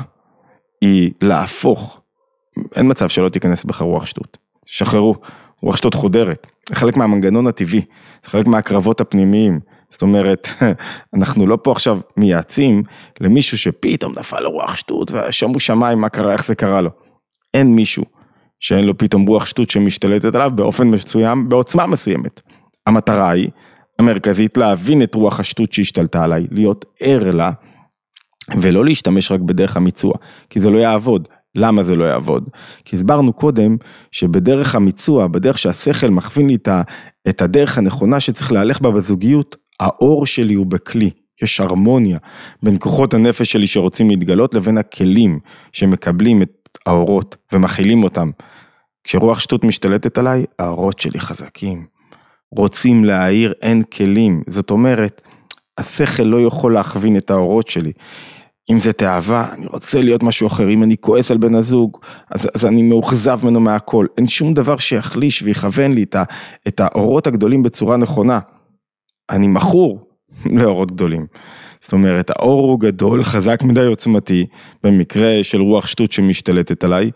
היא 0.81 1.13
להפוך, 1.23 2.01
אין 2.75 2.91
מצב 2.91 3.09
שלא 3.09 3.29
תיכנס 3.29 3.65
בך 3.65 3.83
רוח 3.83 4.07
שטות, 4.07 4.39
שחררו, 4.67 5.15
רוח 5.63 5.77
שטות 5.77 5.95
חודרת, 5.95 6.47
זה 6.69 6.75
חלק 6.75 6.97
מהמנגנון 6.97 7.47
הטבעי, 7.47 7.85
זה 8.25 8.31
חלק 8.31 8.47
מהקרבות 8.47 9.01
הפנימיים, 9.01 9.61
זאת 9.97 10.03
אומרת, 10.03 10.49
אנחנו 11.17 11.47
לא 11.47 11.59
פה 11.63 11.73
עכשיו 11.73 11.99
מייעצים 12.17 12.83
למישהו 13.21 13.59
שפתאום 13.59 14.15
נפל 14.19 14.41
לו 14.41 14.51
רוח 14.51 14.77
שטות 14.77 15.11
ושמו 15.11 15.61
שמיים 15.61 16.01
מה 16.01 16.09
קרה, 16.09 16.33
איך 16.33 16.47
זה 16.47 16.55
קרה 16.55 16.81
לו. 16.81 16.91
אין 17.55 17.75
מישהו 17.75 18.05
שאין 18.61 18.85
לו 18.85 18.99
פתאום 18.99 19.27
רוח 19.27 19.47
שטות 19.47 19.71
שמשתלטת 19.71 20.35
עליו 20.35 20.51
באופן 20.55 20.87
מסוים, 20.87 21.49
בעוצמה 21.49 21.87
מסוימת. 21.87 22.41
המטרה 22.87 23.31
היא 23.31 23.49
המרכזית 23.99 24.57
להבין 24.57 25.03
את 25.03 25.15
רוח 25.15 25.41
השטות 25.41 25.73
שהשתלטה 25.73 26.25
עליי, 26.25 26.47
להיות 26.51 26.85
ער 27.01 27.31
לה, 27.31 27.51
ולא 28.57 28.85
להשתמש 28.85 29.33
רק 29.33 29.41
בדרך 29.41 29.77
המיצוע, 29.77 30.15
כי 30.51 30.61
זה 30.61 30.71
לא 30.71 30.79
יעבוד. 30.79 31.29
למה 31.55 31.83
זה 31.83 31.97
לא 31.97 32.05
יעבוד? 32.05 32.49
כי 32.85 32.97
הסברנו 32.97 33.33
קודם 33.33 33.77
שבדרך 34.13 34.75
המיצוע, 34.75 35.27
בדרך 35.27 35.59
שהשכל 35.59 36.11
מכווין 36.11 36.47
לי 36.47 36.57
את 37.29 37.43
הדרך 37.43 37.79
הנכונה 37.79 38.21
שצריך 38.21 38.53
להלך 38.53 38.81
בה 38.81 38.91
בזוגיות, 38.91 39.57
האור 39.81 40.27
שלי 40.27 40.55
הוא 40.55 40.67
בכלי, 40.67 41.11
יש 41.43 41.61
הרמוניה 41.61 42.19
בין 42.63 42.77
כוחות 42.81 43.15
הנפש 43.15 43.53
שלי 43.53 43.67
שרוצים 43.67 44.11
להתגלות 44.11 44.55
לבין 44.55 44.79
הכלים 44.79 45.39
שמקבלים 45.73 46.43
את 46.43 46.79
האורות 46.87 47.37
ומכילים 47.53 48.05
אותם. 48.05 48.31
כשרוח 49.05 49.41
שטות 49.41 49.65
משתלטת 49.65 50.19
עליי, 50.19 50.45
האורות 50.59 50.99
שלי 50.99 51.21
חזקים. 51.21 51.87
רוצים 52.51 53.05
להעיר, 53.05 53.53
אין 53.63 53.83
כלים. 53.83 54.43
זאת 54.47 54.71
אומרת, 54.71 55.23
השכל 55.79 56.23
לא 56.23 56.43
יכול 56.43 56.75
להכווין 56.75 57.17
את 57.17 57.31
האורות 57.31 57.69
שלי. 57.69 57.93
אם 58.71 58.79
זה 58.79 58.93
תאווה, 58.93 59.53
אני 59.53 59.67
רוצה 59.67 60.01
להיות 60.01 60.23
משהו 60.23 60.47
אחר, 60.47 60.71
אם 60.71 60.83
אני 60.83 60.97
כועס 61.01 61.31
על 61.31 61.39
בן 61.39 61.55
הזוג, 61.55 61.99
אז, 62.31 62.49
אז 62.55 62.67
אני 62.67 62.83
מאוכזב 62.83 63.41
ממנו 63.43 63.61
מהכל. 63.61 64.07
אין 64.17 64.27
שום 64.29 64.55
דבר 64.55 64.79
שיחליש 64.79 65.43
ויכוון 65.43 65.93
לי 65.93 66.03
את, 66.03 66.15
ה, 66.15 66.23
את 66.69 66.81
האורות 66.81 67.27
הגדולים 67.27 67.63
בצורה 67.63 67.97
נכונה. 67.97 68.41
אני 69.31 69.49
מכור 69.49 70.09
לאורות 70.59 70.93
גדולים. 70.93 71.27
זאת 71.81 71.93
אומרת, 71.93 72.31
האור 72.31 72.71
הוא 72.71 72.81
גדול, 72.81 73.25
חזק 73.25 73.63
מדי 73.63 73.87
עוצמתי, 73.87 74.47
במקרה 74.83 75.39
של 75.43 75.61
רוח 75.61 75.87
שטות 75.87 76.13
שמשתלטת 76.13 76.85
עליי, 76.85 77.11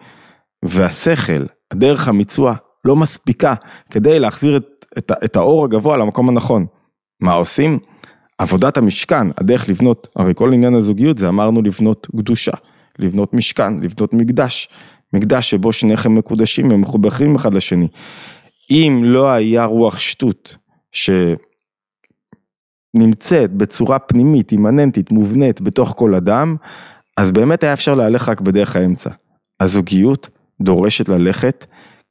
והשכל, 0.64 1.45
הדרך 1.71 2.09
המיצוע, 2.09 2.55
לא 2.85 2.97
מספיקה 2.97 3.55
כדי 3.90 4.19
להחזיר 4.19 4.57
את 4.57 4.81
את, 4.99 5.12
את 5.25 5.37
האור 5.37 5.64
הגבוה 5.64 5.97
למקום 5.97 6.29
הנכון. 6.29 6.67
מה 7.21 7.33
עושים? 7.33 7.79
עבודת 8.38 8.76
המשכן, 8.76 9.26
הדרך 9.38 9.69
לבנות, 9.69 10.09
הרי 10.17 10.33
כל 10.35 10.52
עניין 10.52 10.75
הזוגיות 10.75 11.19
זה 11.19 11.29
אמרנו 11.29 11.62
לבנות 11.62 12.07
קדושה, 12.17 12.52
לבנות 12.99 13.35
משכן, 13.35 13.81
לבנות 13.81 14.14
מקדש, 14.14 14.69
מקדש 15.12 15.50
שבו 15.50 15.73
שניכם 15.73 16.14
מקודשים 16.14 16.73
ומחוברים 16.73 17.35
אחד 17.35 17.55
לשני. 17.55 17.88
אם 18.71 19.00
לא 19.05 19.31
היה 19.31 19.64
רוח 19.64 19.99
שטות 19.99 20.57
שנמצאת 22.97 23.53
בצורה 23.53 23.99
פנימית, 23.99 24.53
אימננטית, 24.53 25.11
מובנית 25.11 25.61
בתוך 25.61 25.95
כל 25.97 26.15
אדם, 26.15 26.57
אז 27.17 27.33
באמת 27.33 27.65
היה 27.65 27.73
אפשר 27.73 27.95
להלך 27.95 28.29
רק 28.29 28.41
בדרך 28.41 28.77
האמצע. 28.77 29.11
הזוגיות 29.61 30.29
דורשת 30.61 31.09
ללכת 31.09 31.67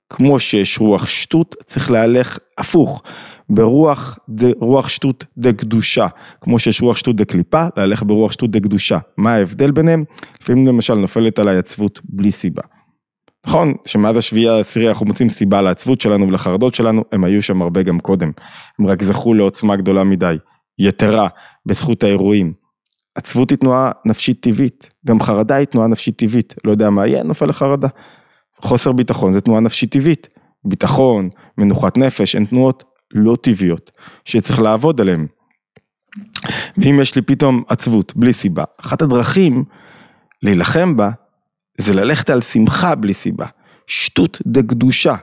כמו 0.10 0.40
שיש 0.40 0.80
רוח 0.80 1.06
שטות, 1.06 1.56
צריך 1.66 1.92
להלך 1.92 2.38
הפוך, 2.58 3.04
ברוח 3.50 4.20
רוח 4.60 4.90
שטות 4.90 5.26
דה 5.38 5.54
קדושה, 5.54 6.08
כמו 6.42 6.60
שיש 6.60 6.82
רוח 6.82 6.98
שטות 6.98 7.16
דה 7.16 7.26
קליפה, 7.26 7.66
להלך 7.78 8.04
ברוח 8.04 8.32
שטות 8.32 8.52
דה 8.52 8.60
קדושה. 8.60 8.98
מה 9.18 9.34
ההבדל 9.34 9.72
ביניהם? 9.72 10.04
לפעמים 10.42 10.68
למשל 10.68 10.94
נופלת 10.94 11.40
עליי 11.40 11.58
עצבות 11.58 12.02
בלי 12.04 12.32
סיבה. 12.32 12.62
נכון 13.46 13.74
שמאז 13.86 14.18
השביעי 14.18 14.50
העשירי 14.50 14.90
אנחנו 14.90 15.06
מוצאים 15.06 15.30
סיבה 15.30 15.62
לעצבות 15.62 16.02
שלנו 16.02 16.28
ולחרדות 16.28 16.76
שלנו, 16.76 17.04
הם 17.12 17.24
היו 17.24 17.42
שם 17.42 17.62
הרבה 17.62 17.84
גם 17.84 18.00
קודם. 18.00 18.32
הם 18.80 18.88
רק 18.88 19.04
זכו 19.04 19.34
לעוצמה 19.34 19.76
גדולה 19.76 20.04
מדי, 20.04 20.36
יתרה, 20.80 21.28
בזכות 21.66 22.04
האירועים. 22.04 22.54
עצבות 23.16 23.50
היא 23.50 23.58
תנועה 23.58 23.92
נפשית 24.06 24.42
טבעית, 24.42 24.90
גם 25.08 25.22
חרדה 25.22 25.56
היא 25.56 25.66
תנועה 25.66 25.88
נפשית 25.88 26.18
טבעית, 26.18 26.56
לא 26.66 26.72
יודע 26.72 26.90
מה 26.90 27.08
יהיה, 27.08 27.24
נופל 27.24 27.46
לחרדה. 27.46 27.88
חוסר 28.62 28.92
ביטחון 28.92 29.34
זה 29.34 29.42
תנועה 29.42 29.60
נפשית 29.60 29.92
טבעית. 29.92 30.28
ביטחון, 30.64 31.30
מנוחת 31.58 31.98
נפש, 31.98 32.36
הן 32.36 32.46
תנועות 32.46 32.84
לא 33.14 33.38
טבעיות, 33.42 33.92
שצריך 34.26 34.60
לעבוד 34.60 35.02
עליהן. 35.02 35.28
ואם 36.78 37.00
יש 37.02 37.16
לי 37.16 37.22
פתאום 37.22 37.64
עצבות, 37.68 38.16
בלי 38.16 38.34
סיבה, 38.34 38.64
אחת 38.82 39.02
הדרכים 39.02 39.64
להילחם 40.44 40.96
בה, 40.98 41.10
זה 41.78 41.94
ללכת 41.94 42.30
על 42.30 42.42
שמחה 42.42 42.96
בלי 42.96 43.14
סיבה. 43.14 43.46
שטות 43.88 44.42
דקדושה. 44.48 45.16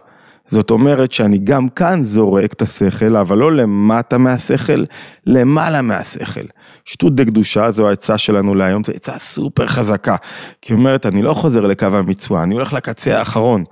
זאת 0.50 0.71
אומרת 0.71 1.12
שאני 1.12 1.38
גם 1.38 1.69
כאן 1.69 2.05
זורק 2.05 2.53
את 2.53 2.62
השכל, 2.62 3.17
אבל 3.17 3.38
לא 3.38 3.53
למטה 3.53 4.19
מהשכל, 4.19 4.85
למעלה 5.26 5.83
מהשכל. 5.83 6.41
שטות 6.85 7.15
דקדושה 7.15 7.71
זו 7.71 7.88
העצה 7.88 8.19
שלנו 8.19 8.55
להיום, 8.55 8.85
זו 8.85 8.93
עצה 8.93 9.19
סופר 9.19 9.67
חזקה. 9.67 10.17
כי 10.62 10.73
היא 10.73 10.79
אומרת, 10.79 11.07
אני 11.07 11.23
לא 11.23 11.35
חוזר 11.35 11.61
לקו 11.61 11.87
המצווה, 11.87 12.43
אני 12.43 12.55
הולך 12.55 12.73
לקצה 12.73 13.19
האחרון. 13.19 13.65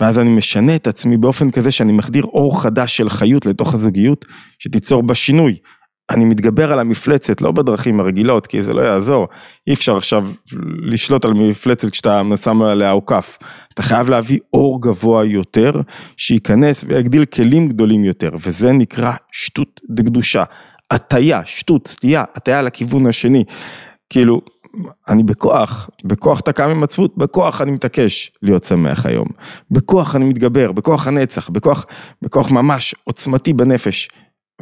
ואז 0.00 0.18
אני 0.18 0.36
משנה 0.36 0.74
את 0.74 0.86
עצמי 0.86 1.16
באופן 1.16 1.50
כזה 1.50 1.72
שאני 1.72 1.92
מחדיר 1.92 2.24
אור 2.24 2.62
חדש 2.62 2.96
של 2.96 3.08
חיות 3.08 3.46
לתוך 3.46 3.74
הזוגיות, 3.74 4.24
שתיצור 4.58 5.02
בה 5.02 5.14
שינוי. 5.14 5.56
אני 6.10 6.24
מתגבר 6.24 6.72
על 6.72 6.78
המפלצת, 6.78 7.40
לא 7.40 7.52
בדרכים 7.52 8.00
הרגילות, 8.00 8.46
כי 8.46 8.62
זה 8.62 8.72
לא 8.72 8.80
יעזור. 8.80 9.28
אי 9.66 9.72
אפשר 9.72 9.96
עכשיו 9.96 10.28
לשלוט 10.82 11.24
על 11.24 11.32
מפלצת 11.32 11.90
כשאתה 11.90 12.22
שם 12.42 12.62
עליה 12.62 12.90
עוקף. 12.90 13.38
אתה 13.74 13.82
חייב 13.82 14.10
להביא 14.10 14.38
אור 14.52 14.82
גבוה 14.82 15.24
יותר, 15.24 15.72
שייכנס 16.16 16.84
ויגדיל 16.88 17.24
כלים 17.24 17.68
גדולים 17.68 18.04
יותר, 18.04 18.30
וזה 18.46 18.72
נקרא 18.72 19.12
שטות 19.32 19.80
דקדושה. 19.90 20.44
הטיה, 20.90 21.42
שטות, 21.44 21.88
סטייה, 21.88 22.24
הטיה 22.34 22.62
לכיוון 22.62 23.06
השני. 23.06 23.44
כאילו, 24.10 24.40
אני 25.08 25.22
בכוח, 25.22 25.90
בכוח 26.04 26.40
עם 26.58 26.82
עצבות, 26.82 27.16
בכוח 27.16 27.60
אני 27.60 27.70
מתעקש 27.70 28.32
להיות 28.42 28.64
שמח 28.64 29.06
היום. 29.06 29.26
בכוח 29.70 30.16
אני 30.16 30.24
מתגבר, 30.24 30.72
בכוח 30.72 31.06
הנצח, 31.06 31.48
בכוח, 31.48 31.86
בכוח 32.22 32.50
ממש 32.50 32.94
עוצמתי 33.04 33.52
בנפש. 33.52 34.08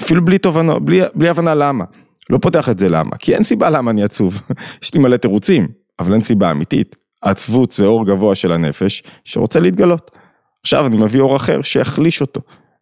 אפילו 0.02 0.25
בלי 0.25 0.38
תובנה, 0.38 0.78
בלי, 0.78 1.00
בלי 1.14 1.28
הבנה 1.28 1.55
למה. 1.55 1.85
לא 2.31 2.38
פותח 2.38 2.69
את 2.69 2.78
זה 2.78 2.88
למה, 2.88 3.17
כי 3.19 3.35
אין 3.35 3.45
סיבה 3.45 3.71
למה 3.71 3.90
אני 3.90 4.02
עצוב. 4.02 4.40
יש 4.83 4.95
לי 4.95 5.00
מלא 5.00 5.17
תירוצים, 5.17 5.67
אבל 6.00 6.12
אין 6.12 6.23
סיבה 6.23 6.50
אמיתית. 6.50 6.97
העצבות 7.23 7.71
זה 7.71 7.85
אור 7.85 8.07
גבוה 8.07 8.35
של 8.35 8.52
הנפש 8.52 9.02
שרוצה 9.25 9.61
להתגלות. 9.61 10.11
עכשיו 10.62 10.87
אני 10.87 10.97
מביא 10.97 11.21
אור 11.21 11.37
אחר 11.37 11.62
שיחליש 11.62 12.21
אותו. 12.21 12.40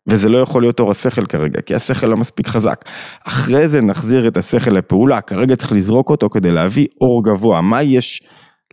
וזה 0.09 0.29
לא 0.29 0.39
יכול 0.39 0.63
להיות 0.63 0.81
אור 0.81 0.91
השכל 0.91 1.27
כרגע, 1.27 1.61
כי 1.61 1.75
השכל 1.75 2.07
לא 2.07 2.17
מספיק 2.17 2.49
חזק. 2.49 2.85
אחרי 3.27 3.69
זה 3.69 3.81
נחזיר 3.81 4.29
את 4.29 4.37
השכל 4.37 4.71
לפעולה, 4.71 5.21
כרגע 5.21 5.57
צריך 5.57 5.73
לזרוק 5.73 6.11
אותו 6.11 6.29
כדי 6.29 6.53
להביא 6.53 6.87
אור 7.01 7.25
גבוה. 7.25 7.61
מה 7.61 7.83
יש 7.83 8.23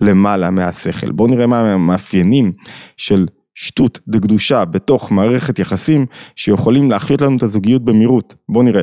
למעלה 0.02 0.50
מהשכל? 0.50 1.12
בואו 1.12 1.28
נראה 1.28 1.48
מה 1.48 1.74
המאפיינים 1.74 2.52
של 2.98 3.26
שטות 3.56 4.00
דקדושה 4.08 4.66
בתוך 4.66 5.12
מערכת 5.12 5.60
יחסים 5.60 6.06
שיכולים 6.36 6.92
להחיות 6.92 7.22
לנו 7.22 7.38
את 7.38 7.44
הזוגיות 7.44 7.86
במהירות. 7.86 8.36
בואו 8.50 8.64
נראה. 8.64 8.82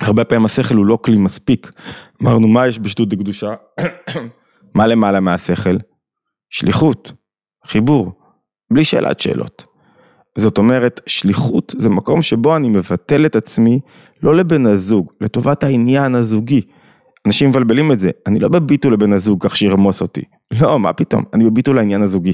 הרבה 0.00 0.24
פעמים 0.24 0.44
השכל 0.44 0.74
הוא 0.74 0.86
לא 0.86 0.98
כלי 1.02 1.18
מספיק. 1.18 1.72
אמרנו, 2.22 2.48
מה 2.48 2.66
יש 2.66 2.78
בשטות 2.78 3.08
דקדושה? 3.08 3.54
מה 4.74 4.86
למעלה 4.86 5.20
מהשכל? 5.20 5.76
שליחות, 6.50 7.12
חיבור, 7.66 8.12
בלי 8.72 8.84
שאלת 8.84 9.20
שאלות. 9.20 9.66
זאת 10.38 10.58
אומרת, 10.58 11.00
שליחות 11.06 11.74
זה 11.78 11.88
מקום 11.88 12.22
שבו 12.22 12.56
אני 12.56 12.68
מבטל 12.68 13.26
את 13.26 13.36
עצמי 13.36 13.80
לא 14.22 14.36
לבן 14.36 14.66
הזוג, 14.66 15.12
לטובת 15.20 15.64
העניין 15.64 16.14
הזוגי. 16.14 16.62
אנשים 17.26 17.48
מבלבלים 17.48 17.92
את 17.92 18.00
זה, 18.00 18.10
אני 18.26 18.40
לא 18.40 18.48
בביטול 18.48 18.92
לבן 18.92 19.12
הזוג 19.12 19.46
כך 19.46 19.56
שירמוס 19.56 20.02
אותי. 20.02 20.22
לא, 20.60 20.78
מה 20.78 20.92
פתאום, 20.92 21.24
אני 21.34 21.44
בביטול 21.44 21.76
לעניין 21.76 22.02
הזוגי. 22.02 22.32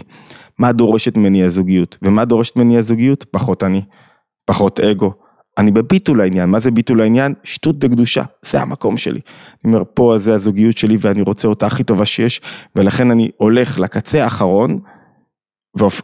מה 0.58 0.72
דורשת 0.72 1.16
ממני 1.16 1.44
הזוגיות? 1.44 1.98
ומה 2.02 2.24
דורשת 2.24 2.56
ממני 2.56 2.78
הזוגיות? 2.78 3.24
פחות 3.30 3.64
אני, 3.64 3.82
פחות 4.44 4.80
אגו. 4.80 5.12
אני 5.58 5.70
בביטול 5.70 6.20
העניין, 6.20 6.48
מה 6.50 6.58
זה 6.58 6.70
ביטול 6.70 7.00
העניין? 7.00 7.34
שטות 7.44 7.78
דקדושה, 7.78 8.22
זה 8.42 8.62
המקום 8.62 8.96
שלי. 8.96 9.20
אני 9.64 9.74
אומר, 9.74 9.84
פה 9.94 10.14
זה 10.18 10.34
הזוגיות 10.34 10.78
שלי 10.78 10.96
ואני 11.00 11.22
רוצה 11.22 11.48
אותה 11.48 11.66
הכי 11.66 11.84
טובה 11.84 12.06
שיש, 12.06 12.40
ולכן 12.76 13.10
אני 13.10 13.30
הולך 13.36 13.78
לקצה 13.78 14.24
האחרון, 14.24 14.78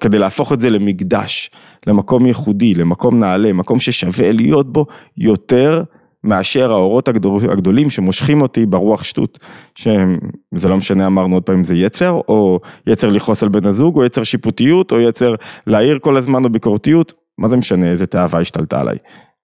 כדי 0.01 0.19
להפוך 0.19 0.53
את 0.53 0.61
זה 0.61 0.71
למקדש, 0.71 1.51
למקום 1.87 2.27
ייחודי, 2.27 2.75
למקום 2.75 3.19
נעלה, 3.19 3.53
מקום 3.53 3.81
ששווה 3.81 4.33
להיות 4.33 4.73
בו 4.73 4.87
יותר 5.17 5.83
מאשר 6.25 6.73
האורות 6.73 7.09
הגדולים 7.09 7.91
שמושכים 7.91 8.43
אותי 8.43 8.67
ברוח 8.67 9.05
שטות, 9.05 9.39
שזה 9.75 10.69
לא 10.69 10.77
משנה 10.77 11.07
אמרנו 11.07 11.37
עוד 11.37 11.43
פעם 11.43 11.65
זה 11.65 11.75
יצר, 11.75 12.21
או 12.29 12.61
יצר 12.87 13.11
לכעוס 13.11 13.43
על 13.43 13.49
בן 13.49 13.67
הזוג, 13.67 13.97
או 13.97 14.05
יצר 14.05 14.25
שיפוטיות, 14.25 14.93
או 14.93 15.01
יצר 15.01 15.35
להעיר 15.67 15.99
כל 15.99 16.17
הזמן 16.17 16.45
או 16.45 16.51
ביקורתיות, 16.51 17.13
מה 17.39 17.49
זה 17.49 17.57
משנה 17.57 17.91
איזה 17.91 18.07
תאווה 18.07 18.41
השתלטה 18.41 18.81
עליי. 18.81 18.99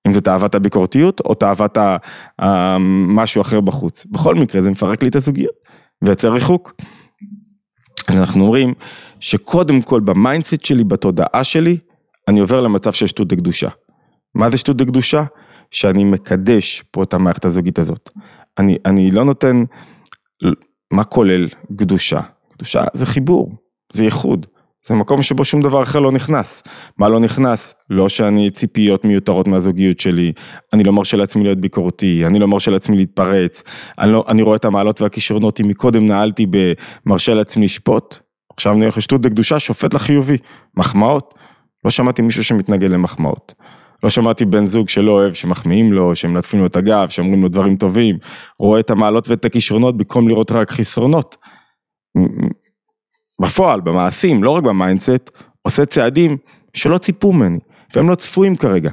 אם 0.07 0.15
זה 0.15 0.21
תאוות 0.21 0.55
הביקורתיות 0.55 1.21
או 1.21 1.35
תאוות 1.35 1.79
משהו 3.09 3.43
אחר 3.43 3.61
בחוץ. 3.61 4.07
בכל 4.11 4.35
מקרה 4.35 4.63
זה 4.63 4.71
מפרק 4.71 5.03
לי 5.03 5.09
את 5.09 5.17
הזוגיות 5.17 5.55
ויוצר 6.05 6.33
ריחוק. 6.33 6.73
אז 8.09 8.17
אנחנו 8.17 8.45
אומרים 8.45 8.75
שקודם 9.21 9.83
כל 9.83 10.01
ב 10.01 10.09
mindset 10.09 10.65
שלי, 10.65 10.85
בתודעה 10.85 11.45
שלי, 11.45 11.79
אני 12.29 12.41
עובר 12.41 12.61
למצב 12.61 12.93
של 12.93 13.07
שטות 13.07 13.29
דקדושה. 13.29 13.69
מה 14.35 14.51
זה 14.51 14.59
שטות 14.59 14.77
דקדושה? 14.77 15.23
שאני 15.71 16.05
מקדש 16.05 16.83
פה 16.91 17.03
את 17.03 17.15
המערכת 17.15 17.45
הזוגית 17.45 17.79
הזאת. 17.79 18.11
אני, 18.59 18.77
אני 18.87 19.11
לא 19.11 19.25
נותן, 19.25 19.65
מה 20.91 21.05
כולל 21.05 21.49
קדושה? 21.79 22.21
קדושה 22.53 22.85
זה 22.95 23.07
חיבור, 23.07 23.53
זה 23.93 24.05
ייחוד. 24.05 24.47
זה 24.87 24.95
מקום 24.95 25.23
שבו 25.23 25.45
שום 25.45 25.63
דבר 25.63 25.83
אחר 25.83 26.01
לא 26.01 26.13
נכנס. 26.13 26.63
מה 26.99 27.09
לא 27.09 27.21
נכנס? 27.21 27.75
לא 27.91 28.09
שאני 28.09 28.51
ציפיות 28.51 29.05
מיותרות 29.05 29.49
מהזוגיות 29.49 30.01
שלי, 30.01 30.33
אני 30.73 30.85
לא 30.85 30.93
מרשה 30.93 31.17
לעצמי 31.17 31.43
להיות 31.43 31.61
ביקורתי, 31.61 32.27
אני 32.27 32.39
לא 32.39 32.49
מרשה 32.49 32.71
לעצמי 32.71 32.97
להתפרץ, 32.97 33.63
אני, 33.99 34.13
לא, 34.13 34.25
אני 34.29 34.43
רואה 34.43 34.57
את 34.57 34.65
המעלות 34.65 35.03
והכישרונות, 35.03 35.61
אם 35.61 35.69
מקודם 35.69 36.07
הייתי 36.07 36.47
מרשה 36.51 37.35
לעצמי 37.35 37.65
לשפוט, 37.65 38.19
עכשיו 38.53 38.73
אני 38.75 38.85
הולך 38.85 38.97
לשטות 38.97 39.21
דקדושה, 39.21 39.59
שופט 39.59 39.95
לחיובי, 39.95 40.37
מחמאות, 40.77 41.35
לא 41.85 41.91
שמעתי 41.91 42.23
מישהו 42.23 42.45
שמתנגד 42.45 42.91
למחמאות. 42.91 43.55
לא 44.03 44.09
שמעתי 44.09 44.45
בן 44.45 44.67
זוג 44.67 44.89
שלא 44.89 45.11
אוהב 45.11 45.35
שמחמיאים 45.35 45.93
לו, 45.93 46.15
שמלטפים 46.15 46.61
לו 46.61 46.67
את 46.67 46.77
הגב, 46.77 47.09
שאומרים 47.09 47.43
לו 47.43 47.49
דברים 47.49 47.77
טובים, 47.77 48.19
רואה 48.59 48.81
את 48.81 48.91
המעלות 48.91 49.29
ואת 49.29 49.45
הכישרונות 49.45 49.97
במקום 49.97 50.29
לראות 50.29 50.51
רק 50.51 50.71
חסרונות. 50.71 51.37
בפועל, 53.43 53.81
במעשים, 53.81 54.45
לא 54.45 54.51
רק 54.51 54.63
ב 54.63 54.70
mindset, 54.70 55.31
עושה 55.63 55.87
צעדים 55.87 56.37
שלא 56.75 56.99
ציפו 56.99 57.33
ממני, 57.33 57.59
והם 57.95 58.11
לא 58.11 58.15
צפויים 58.15 58.57
כרגע. 58.57 58.91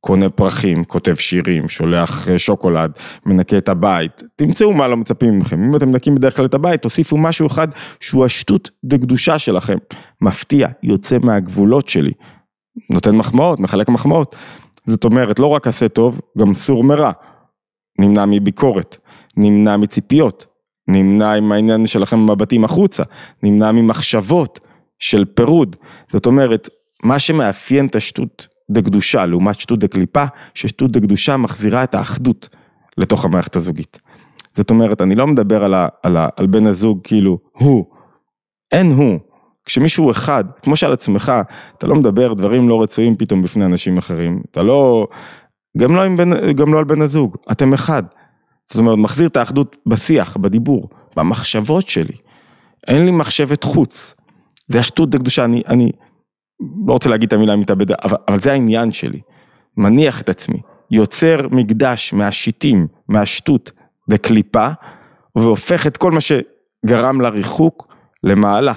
קונה 0.00 0.30
פרחים, 0.30 0.84
כותב 0.84 1.14
שירים, 1.14 1.68
שולח 1.68 2.28
אה, 2.28 2.38
שוקולד, 2.38 2.90
מנקה 3.26 3.58
את 3.58 3.68
הבית, 3.68 4.22
תמצאו 4.36 4.72
מה 4.72 4.88
לא 4.88 4.96
מצפים 4.96 5.38
מכם. 5.38 5.64
אם 5.64 5.76
אתם 5.76 5.88
מנקים 5.88 6.14
בדרך 6.14 6.36
כלל 6.36 6.44
את 6.44 6.54
הבית, 6.54 6.82
תוסיפו 6.82 7.16
משהו 7.16 7.46
אחד 7.46 7.68
שהוא 8.00 8.24
השטות 8.24 8.70
דקדושה 8.84 9.38
שלכם. 9.38 9.78
מפתיע, 10.20 10.68
יוצא 10.82 11.18
מהגבולות 11.22 11.88
שלי. 11.88 12.12
נותן 12.90 13.16
מחמאות, 13.16 13.60
מחלק 13.60 13.88
מחמאות. 13.88 14.36
זאת 14.86 15.04
אומרת, 15.04 15.38
לא 15.38 15.46
רק 15.46 15.66
עשה 15.66 15.88
טוב, 15.88 16.20
גם 16.38 16.54
סור 16.54 16.84
מרע. 16.84 17.10
נמנע 17.98 18.24
מביקורת, 18.26 18.96
נמנע 19.36 19.76
מציפיות, 19.76 20.46
נמנע 20.88 21.32
עם 21.34 21.52
העניין 21.52 21.86
שלכם 21.86 22.30
מבטים 22.30 22.64
החוצה, 22.64 23.02
נמנע 23.42 23.72
ממחשבות 23.72 24.60
של 24.98 25.24
פירוד. 25.24 25.76
זאת 26.08 26.26
אומרת, 26.26 26.68
מה 27.02 27.18
שמאפיין 27.18 27.86
את 27.86 27.96
השטות 27.96 28.48
דקדושה 28.70 29.26
לעומת 29.26 29.60
שטות 29.60 29.78
דקליפה, 29.78 30.24
ששטות 30.54 30.90
דקדושה 30.90 31.36
מחזירה 31.36 31.84
את 31.84 31.94
האחדות 31.94 32.48
לתוך 32.98 33.24
המערכת 33.24 33.56
הזוגית. 33.56 33.98
זאת 34.54 34.70
אומרת, 34.70 35.02
אני 35.02 35.14
לא 35.14 35.26
מדבר 35.26 35.64
על, 35.64 35.74
ה, 35.74 35.88
על, 36.02 36.16
ה, 36.16 36.28
על 36.36 36.46
בן 36.46 36.66
הזוג 36.66 37.00
כאילו 37.04 37.38
הוא, 37.52 37.84
אין 38.72 38.92
הוא. 38.92 39.18
כשמישהו 39.64 40.10
אחד, 40.10 40.44
כמו 40.62 40.76
שעל 40.76 40.92
עצמך, 40.92 41.32
אתה 41.78 41.86
לא 41.86 41.94
מדבר 41.94 42.34
דברים 42.34 42.68
לא 42.68 42.82
רצויים 42.82 43.16
פתאום 43.16 43.42
בפני 43.42 43.64
אנשים 43.64 43.98
אחרים, 43.98 44.42
אתה 44.50 44.62
לא, 44.62 45.06
גם 45.78 45.96
לא, 45.96 46.02
בן, 46.16 46.52
גם 46.52 46.74
לא 46.74 46.78
על 46.78 46.84
בן 46.84 47.02
הזוג, 47.02 47.36
אתם 47.52 47.72
אחד. 47.72 48.02
זאת 48.66 48.78
אומרת, 48.78 48.98
מחזיר 48.98 49.28
את 49.28 49.36
האחדות 49.36 49.76
בשיח, 49.86 50.36
בדיבור, 50.36 50.88
במחשבות 51.16 51.86
שלי. 51.86 52.14
אין 52.86 53.04
לי 53.04 53.10
מחשבת 53.10 53.64
חוץ. 53.64 54.14
זה 54.68 54.80
השטות 54.80 55.10
דקדושה, 55.10 55.44
אני, 55.44 55.62
אני 55.68 55.92
לא 56.86 56.92
רוצה 56.92 57.10
להגיד 57.10 57.26
את 57.26 57.32
המילה 57.32 57.56
מתאבד, 57.56 57.92
אבל, 57.92 58.16
אבל 58.28 58.40
זה 58.40 58.52
העניין 58.52 58.92
שלי. 58.92 59.20
מניח 59.76 60.20
את 60.20 60.28
עצמי, 60.28 60.60
יוצר 60.90 61.48
מקדש 61.50 62.12
מהשיטים, 62.12 62.86
מהשטות 63.08 63.72
לקליפה, 64.08 64.68
והופך 65.36 65.86
את 65.86 65.96
כל 65.96 66.12
מה 66.12 66.20
שגרם 66.20 67.20
לריחוק 67.20 67.94
למעלה. 68.22 68.72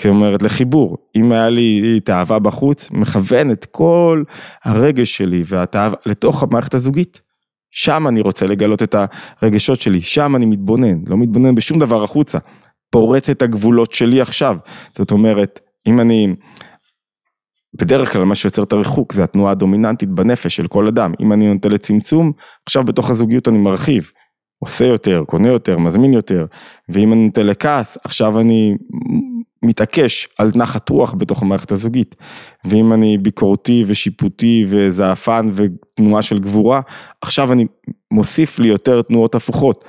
כלומר, 0.00 0.36
לחיבור. 0.42 0.96
אם 1.16 1.32
היה 1.32 1.48
לי 1.48 2.00
תאווה 2.00 2.38
בחוץ, 2.38 2.90
מכוון 2.90 3.50
את 3.50 3.66
כל 3.70 4.22
הרגש 4.64 5.16
שלי 5.16 5.42
והתאווה 5.46 5.96
לתוך 6.06 6.42
המערכת 6.42 6.74
הזוגית. 6.74 7.20
שם 7.70 8.06
אני 8.08 8.20
רוצה 8.20 8.46
לגלות 8.46 8.82
את 8.82 8.94
הרגשות 9.42 9.80
שלי, 9.80 10.00
שם 10.00 10.36
אני 10.36 10.46
מתבונן, 10.46 10.98
לא 11.06 11.16
מתבונן 11.16 11.54
בשום 11.54 11.78
דבר 11.78 12.04
החוצה. 12.04 12.38
פורץ 12.90 13.30
את 13.30 13.42
הגבולות 13.42 13.94
שלי 13.94 14.20
עכשיו. 14.20 14.56
זאת 14.98 15.10
אומרת, 15.10 15.60
אם 15.86 16.00
אני... 16.00 16.34
בדרך 17.80 18.12
כלל 18.12 18.24
מה 18.24 18.34
שיוצר 18.34 18.62
את 18.62 18.72
הריחוק 18.72 19.12
זה 19.12 19.24
התנועה 19.24 19.52
הדומיננטית 19.52 20.08
בנפש 20.08 20.56
של 20.56 20.68
כל 20.68 20.86
אדם. 20.86 21.12
אם 21.20 21.32
אני 21.32 21.52
נוטה 21.52 21.68
לצמצום, 21.68 22.32
עכשיו 22.66 22.84
בתוך 22.84 23.10
הזוגיות 23.10 23.48
אני 23.48 23.58
מרחיב. 23.58 24.10
עושה 24.58 24.84
יותר, 24.84 25.22
קונה 25.26 25.48
יותר, 25.48 25.78
מזמין 25.78 26.12
יותר. 26.12 26.46
ואם 26.88 27.12
אני 27.12 27.26
נוטה 27.26 27.42
לכעס, 27.42 27.98
עכשיו 28.04 28.40
אני 28.40 28.76
מתעקש 29.62 30.28
על 30.38 30.50
נחת 30.54 30.88
רוח 30.88 31.14
בתוך 31.18 31.42
המערכת 31.42 31.72
הזוגית. 31.72 32.16
ואם 32.64 32.92
אני 32.92 33.18
ביקורתי 33.18 33.84
ושיפוטי 33.86 34.64
וזעפן 34.68 35.50
ותנועה 35.52 36.22
של 36.22 36.38
גבורה, 36.38 36.80
עכשיו 37.20 37.52
אני 37.52 37.66
מוסיף 38.10 38.58
לי 38.58 38.68
יותר 38.68 39.02
תנועות 39.02 39.34
הפוכות. 39.34 39.84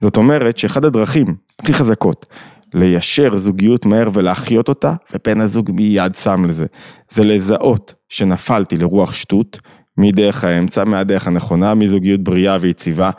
זאת 0.00 0.16
אומרת 0.16 0.58
שאחד 0.58 0.84
הדרכים 0.84 1.34
הכי 1.58 1.74
חזקות 1.74 2.26
ליישר 2.74 3.36
זוגיות 3.36 3.86
מהר 3.86 4.08
ולהחיות 4.12 4.68
אותה, 4.68 4.94
ובן 5.14 5.40
הזוג 5.40 5.70
מיד 5.70 6.14
שם 6.14 6.44
לזה. 6.44 6.66
זה 7.10 7.24
לזהות 7.24 7.94
שנפלתי 8.08 8.76
לרוח 8.76 9.14
שטות, 9.14 9.60
מדרך 9.98 10.44
האמצע, 10.44 10.84
מהדרך 10.84 11.26
הנכונה, 11.26 11.74
מזוגיות 11.74 12.20
בריאה 12.20 12.56
ויציבה, 12.60 13.10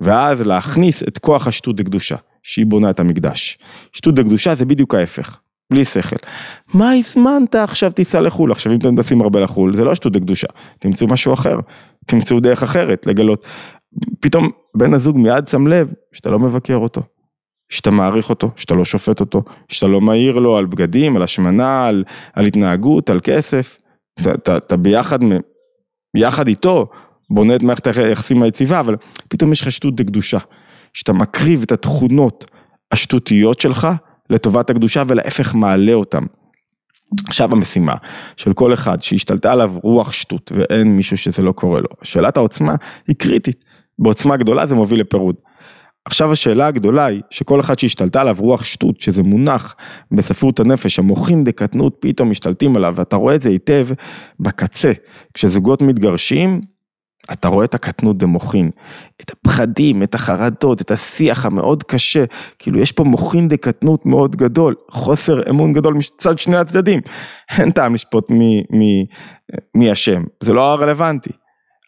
ואז 0.00 0.42
להכניס 0.42 1.02
את 1.02 1.18
כוח 1.18 1.46
השטות 1.46 1.80
לקדושה. 1.80 2.16
שהיא 2.42 2.66
בונה 2.66 2.90
את 2.90 3.00
המקדש. 3.00 3.58
שטות 3.92 4.14
דקדושה 4.14 4.54
זה 4.54 4.66
בדיוק 4.66 4.94
ההפך, 4.94 5.38
בלי 5.72 5.84
שכל. 5.84 6.16
מה 6.74 6.92
הזמנת 6.92 7.54
עכשיו 7.54 7.92
תיסע 7.92 8.20
לחו"ל, 8.20 8.52
עכשיו 8.52 8.72
אם 8.72 8.78
אתם 8.78 8.96
טסים 8.96 9.20
הרבה 9.20 9.40
לחו"ל, 9.40 9.74
זה 9.74 9.84
לא 9.84 9.94
שטות 9.94 10.12
דקדושה, 10.12 10.46
תמצאו 10.78 11.06
משהו 11.06 11.32
אחר, 11.32 11.58
תמצאו 12.06 12.40
דרך 12.40 12.62
אחרת 12.62 13.06
לגלות. 13.06 13.46
פתאום 14.20 14.50
בן 14.76 14.94
הזוג 14.94 15.18
מיד 15.18 15.48
שם 15.48 15.66
לב 15.66 15.92
שאתה 16.12 16.30
לא 16.30 16.38
מבקר 16.38 16.76
אותו, 16.76 17.00
שאתה 17.68 17.90
מעריך 17.90 18.30
אותו, 18.30 18.50
שאתה 18.56 18.74
לא 18.74 18.84
שופט 18.84 19.20
אותו, 19.20 19.42
שאתה 19.68 19.86
לא 19.86 20.00
מעיר 20.00 20.38
לו 20.38 20.56
על 20.56 20.66
בגדים, 20.66 21.16
על 21.16 21.22
השמנה, 21.22 21.86
על, 21.86 22.04
על 22.34 22.46
התנהגות, 22.46 23.10
על 23.10 23.20
כסף. 23.22 23.78
אתה, 24.28 24.76
ביחד, 24.76 25.18
ביחד 26.14 26.48
איתו 26.48 26.86
בונה 27.30 27.56
את 27.56 27.62
מערכת 27.62 27.86
היחסים 27.86 28.42
היציבה, 28.42 28.80
אבל 28.80 28.96
פתאום 29.28 29.52
יש 29.52 29.60
לך 29.60 29.72
שטות 29.72 29.96
דקדושה. 29.96 30.38
שאתה 30.94 31.12
מקריב 31.12 31.62
את 31.62 31.72
התכונות 31.72 32.44
השטותיות 32.92 33.60
שלך 33.60 33.88
לטובת 34.30 34.70
הקדושה 34.70 35.02
ולהפך 35.06 35.54
מעלה 35.54 35.92
אותם. 35.92 36.22
עכשיו 37.26 37.52
המשימה 37.52 37.94
של 38.36 38.52
כל 38.52 38.74
אחד 38.74 39.02
שהשתלטה 39.02 39.52
עליו 39.52 39.74
רוח 39.82 40.12
שטות 40.12 40.52
ואין 40.54 40.96
מישהו 40.96 41.16
שזה 41.16 41.42
לא 41.42 41.52
קורה 41.52 41.80
לו, 41.80 41.88
שאלת 42.02 42.36
העוצמה 42.36 42.74
היא 43.08 43.16
קריטית, 43.16 43.64
בעוצמה 43.98 44.36
גדולה 44.36 44.66
זה 44.66 44.74
מוביל 44.74 45.00
לפירוד. 45.00 45.34
עכשיו 46.04 46.32
השאלה 46.32 46.66
הגדולה 46.66 47.04
היא 47.06 47.22
שכל 47.30 47.60
אחד 47.60 47.78
שהשתלטה 47.78 48.20
עליו 48.20 48.36
רוח 48.38 48.64
שטות, 48.64 49.00
שזה 49.00 49.22
מונח 49.22 49.76
בספרות 50.12 50.60
הנפש, 50.60 50.98
המוחין 50.98 51.44
דקטנות 51.44 51.96
פתאום 52.00 52.30
משתלטים 52.30 52.76
עליו, 52.76 52.94
ואתה 52.96 53.16
רואה 53.16 53.34
את 53.34 53.42
זה 53.42 53.48
היטב 53.48 53.88
בקצה, 54.40 54.92
כשזוגות 55.34 55.82
מתגרשים, 55.82 56.60
אתה 57.32 57.48
רואה 57.48 57.64
את 57.64 57.74
הקטנות 57.74 58.18
במוחין, 58.18 58.70
את 59.20 59.32
הפחדים, 59.32 60.02
את 60.02 60.14
החרדות, 60.14 60.80
את 60.80 60.90
השיח 60.90 61.46
המאוד 61.46 61.82
קשה, 61.82 62.24
כאילו 62.58 62.78
יש 62.78 62.92
פה 62.92 63.04
מוחין 63.04 63.48
דקטנות 63.48 64.06
מאוד 64.06 64.36
גדול, 64.36 64.74
חוסר 64.90 65.50
אמון 65.50 65.72
גדול 65.72 65.94
מצד 65.94 66.38
שני 66.38 66.56
הצדדים, 66.56 67.00
אין 67.58 67.70
טעם 67.70 67.94
לשפוט 67.94 68.30
מי, 68.30 68.62
מי, 68.70 69.06
מי 69.74 69.92
אשם, 69.92 70.22
זה 70.40 70.52
לא 70.52 70.72
הרלוונטי. 70.72 71.30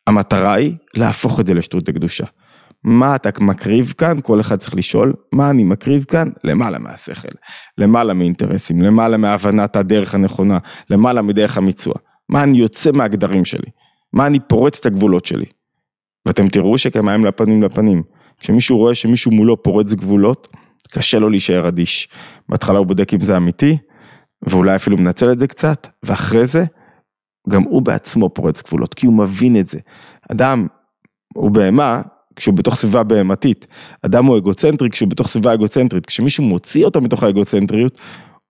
המטרה 0.07 0.55
היא 0.55 0.75
להפוך 0.95 1.41
את 1.41 1.47
זה 1.47 1.55
לשטות 1.55 1.85
דקדושה. 1.85 2.25
מה 2.85 3.15
אתה 3.17 3.31
מקריב 3.41 3.95
כאן, 3.99 4.17
כל 4.23 4.41
אחד 4.41 4.57
צריך 4.57 4.75
לשאול, 4.75 5.13
מה 5.33 5.51
אני 5.51 5.65
מקריב 5.65 6.05
כאן? 6.05 6.29
למעלה 6.45 6.79
מהשכל, 6.79 7.29
למעלה 7.79 8.15
מאינטרסים, 8.15 8.83
למעלה 8.83 9.17
מהבנת 9.17 9.77
הדרך 9.77 10.15
הנכונה, 10.15 10.59
למעלה 10.91 11.23
מדרך 11.23 11.59
המיצוע. 11.59 11.95
מה 12.29 12.43
אני 12.43 12.59
יוצא 12.59 12.93
מהגדרים 12.93 13.45
שלי, 13.45 13.71
מה 14.13 14.27
אני 14.27 14.41
פורץ 14.41 14.79
את 14.79 14.87
הגבולות 14.87 15.25
שלי. 15.25 15.47
ואתם 16.27 16.49
תראו 16.49 16.79
שכמים 16.79 17.25
לפנים 17.25 17.63
לפנים. 17.63 18.03
כשמישהו 18.39 18.79
רואה 18.79 18.95
שמישהו 18.95 19.31
מולו 19.31 19.63
פורץ 19.63 19.93
גבולות, 19.93 20.49
קשה 20.93 21.19
לו 21.19 21.31
להישאר 21.31 21.69
אדיש. 21.69 22.09
בהתחלה 22.49 22.79
הוא 22.79 22.87
בודק 22.87 23.15
אם 23.15 23.21
זה 23.21 23.37
אמיתי, 23.37 23.79
ואולי 24.43 24.77
אפילו 24.77 24.97
מנצל 24.97 25.33
את 25.33 25.39
זה 25.39 25.47
קצת, 25.47 25.89
ואחרי 26.03 26.47
זה, 26.47 26.65
גם 27.49 27.63
הוא 27.63 27.83
בעצמו 27.83 28.29
פורץ 28.29 28.63
גבולות, 28.63 28.95
כי 28.95 29.07
הוא 29.07 29.15
מבין 29.15 29.61
את 29.61 29.69
זה. 29.69 29.79
אדם 30.33 30.67
הוא 31.35 31.51
בהמה, 31.51 32.03
כשהוא 32.37 32.55
בתוך 32.55 32.75
סביבה 32.75 33.03
בהמתית. 33.03 33.67
אדם 34.03 34.25
הוא 34.25 34.39
אגוצנטרי 34.39 34.91
כשהוא 34.91 35.09
בתוך 35.09 35.29
סביבה 35.29 35.55
אגוצנטרית. 35.55 36.07
כשמישהו 36.07 36.45
מוציא 36.45 36.85
אותו 36.85 37.01
מתוך 37.01 37.23
האגוצנטריות, 37.23 38.01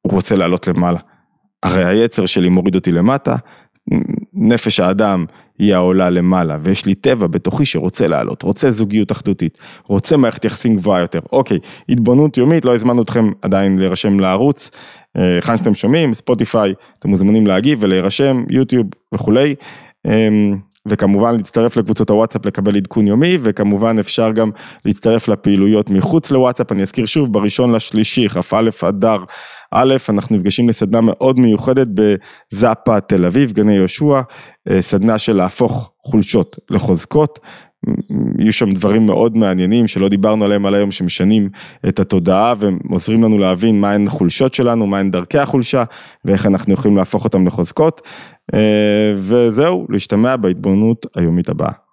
הוא 0.02 0.12
רוצה 0.12 0.36
לעלות 0.36 0.66
למעלה. 0.66 0.98
הרי 1.62 1.84
היצר 1.84 2.26
שלי 2.26 2.48
מוריד 2.48 2.74
אותי 2.74 2.92
למטה, 2.92 3.36
נפש 4.34 4.80
האדם 4.80 5.24
היא 5.58 5.74
העולה 5.74 6.10
למעלה, 6.10 6.56
ויש 6.62 6.86
לי 6.86 6.94
טבע 6.94 7.26
בתוכי 7.26 7.64
שרוצה 7.64 8.06
לעלות, 8.06 8.42
רוצה 8.42 8.70
זוגיות 8.70 9.12
אחדותית, 9.12 9.58
רוצה 9.86 10.16
מערכת 10.16 10.44
יחסים 10.44 10.76
גבוהה 10.76 11.00
יותר. 11.00 11.20
אוקיי, 11.32 11.58
התבוננות 11.88 12.36
יומית, 12.36 12.64
לא 12.64 12.74
הזמנו 12.74 13.02
אתכם 13.02 13.30
עדיין 13.42 13.78
להירשם 13.78 14.20
לערוץ, 14.20 14.70
אה, 15.16 15.34
היכן 15.34 15.56
שאתם 15.56 15.74
שומעים, 15.74 16.14
ספוטיפיי, 16.14 16.74
אתם 16.98 17.08
מוזמנים 17.08 17.46
להגיב 17.46 17.78
ולהירשם, 17.82 18.44
יוטיוב 18.50 18.86
וכולי. 19.14 19.54
וכמובן 20.88 21.36
להצטרף 21.36 21.76
לקבוצות 21.76 22.10
הוואטסאפ 22.10 22.46
לקבל 22.46 22.76
עדכון 22.76 23.06
יומי, 23.06 23.38
וכמובן 23.42 23.98
אפשר 23.98 24.32
גם 24.32 24.50
להצטרף 24.84 25.28
לפעילויות 25.28 25.90
מחוץ 25.90 26.30
לוואטסאפ, 26.30 26.72
אני 26.72 26.82
אזכיר 26.82 27.06
שוב, 27.06 27.32
בראשון 27.32 27.72
לשלישי, 27.72 28.28
כ"א 28.28 28.88
אדר 28.88 29.16
א', 29.70 29.94
אנחנו 30.08 30.36
נפגשים 30.36 30.68
לסדנה 30.68 31.00
מאוד 31.00 31.40
מיוחדת 31.40 31.86
בזאפה 31.94 33.00
תל 33.00 33.24
אביב, 33.24 33.52
גני 33.52 33.74
יהושע, 33.74 34.20
אה, 34.70 34.82
סדנה 34.82 35.18
של 35.18 35.36
להפוך 35.36 35.92
חולשות 35.98 36.58
לחוזקות. 36.70 37.38
יהיו 38.38 38.52
שם 38.52 38.70
דברים 38.70 39.06
מאוד 39.06 39.36
מעניינים 39.36 39.88
שלא 39.88 40.08
דיברנו 40.08 40.44
עליהם 40.44 40.66
על 40.66 40.74
היום 40.74 40.92
שמשנים 40.92 41.48
את 41.88 42.00
התודעה 42.00 42.54
ועוזרים 42.58 43.24
לנו 43.24 43.38
להבין 43.38 43.80
מהן 43.80 44.06
החולשות 44.06 44.54
שלנו, 44.54 44.86
מהן 44.86 45.10
דרכי 45.10 45.38
החולשה 45.38 45.84
ואיך 46.24 46.46
אנחנו 46.46 46.72
יכולים 46.72 46.96
להפוך 46.96 47.24
אותם 47.24 47.46
לחוזקות. 47.46 48.00
אה, 48.54 49.14
וזהו, 49.16 49.86
להשתמע 49.88 50.36
בהתבוננות 50.36 51.06
היומית 51.14 51.48
הבאה. 51.48 51.72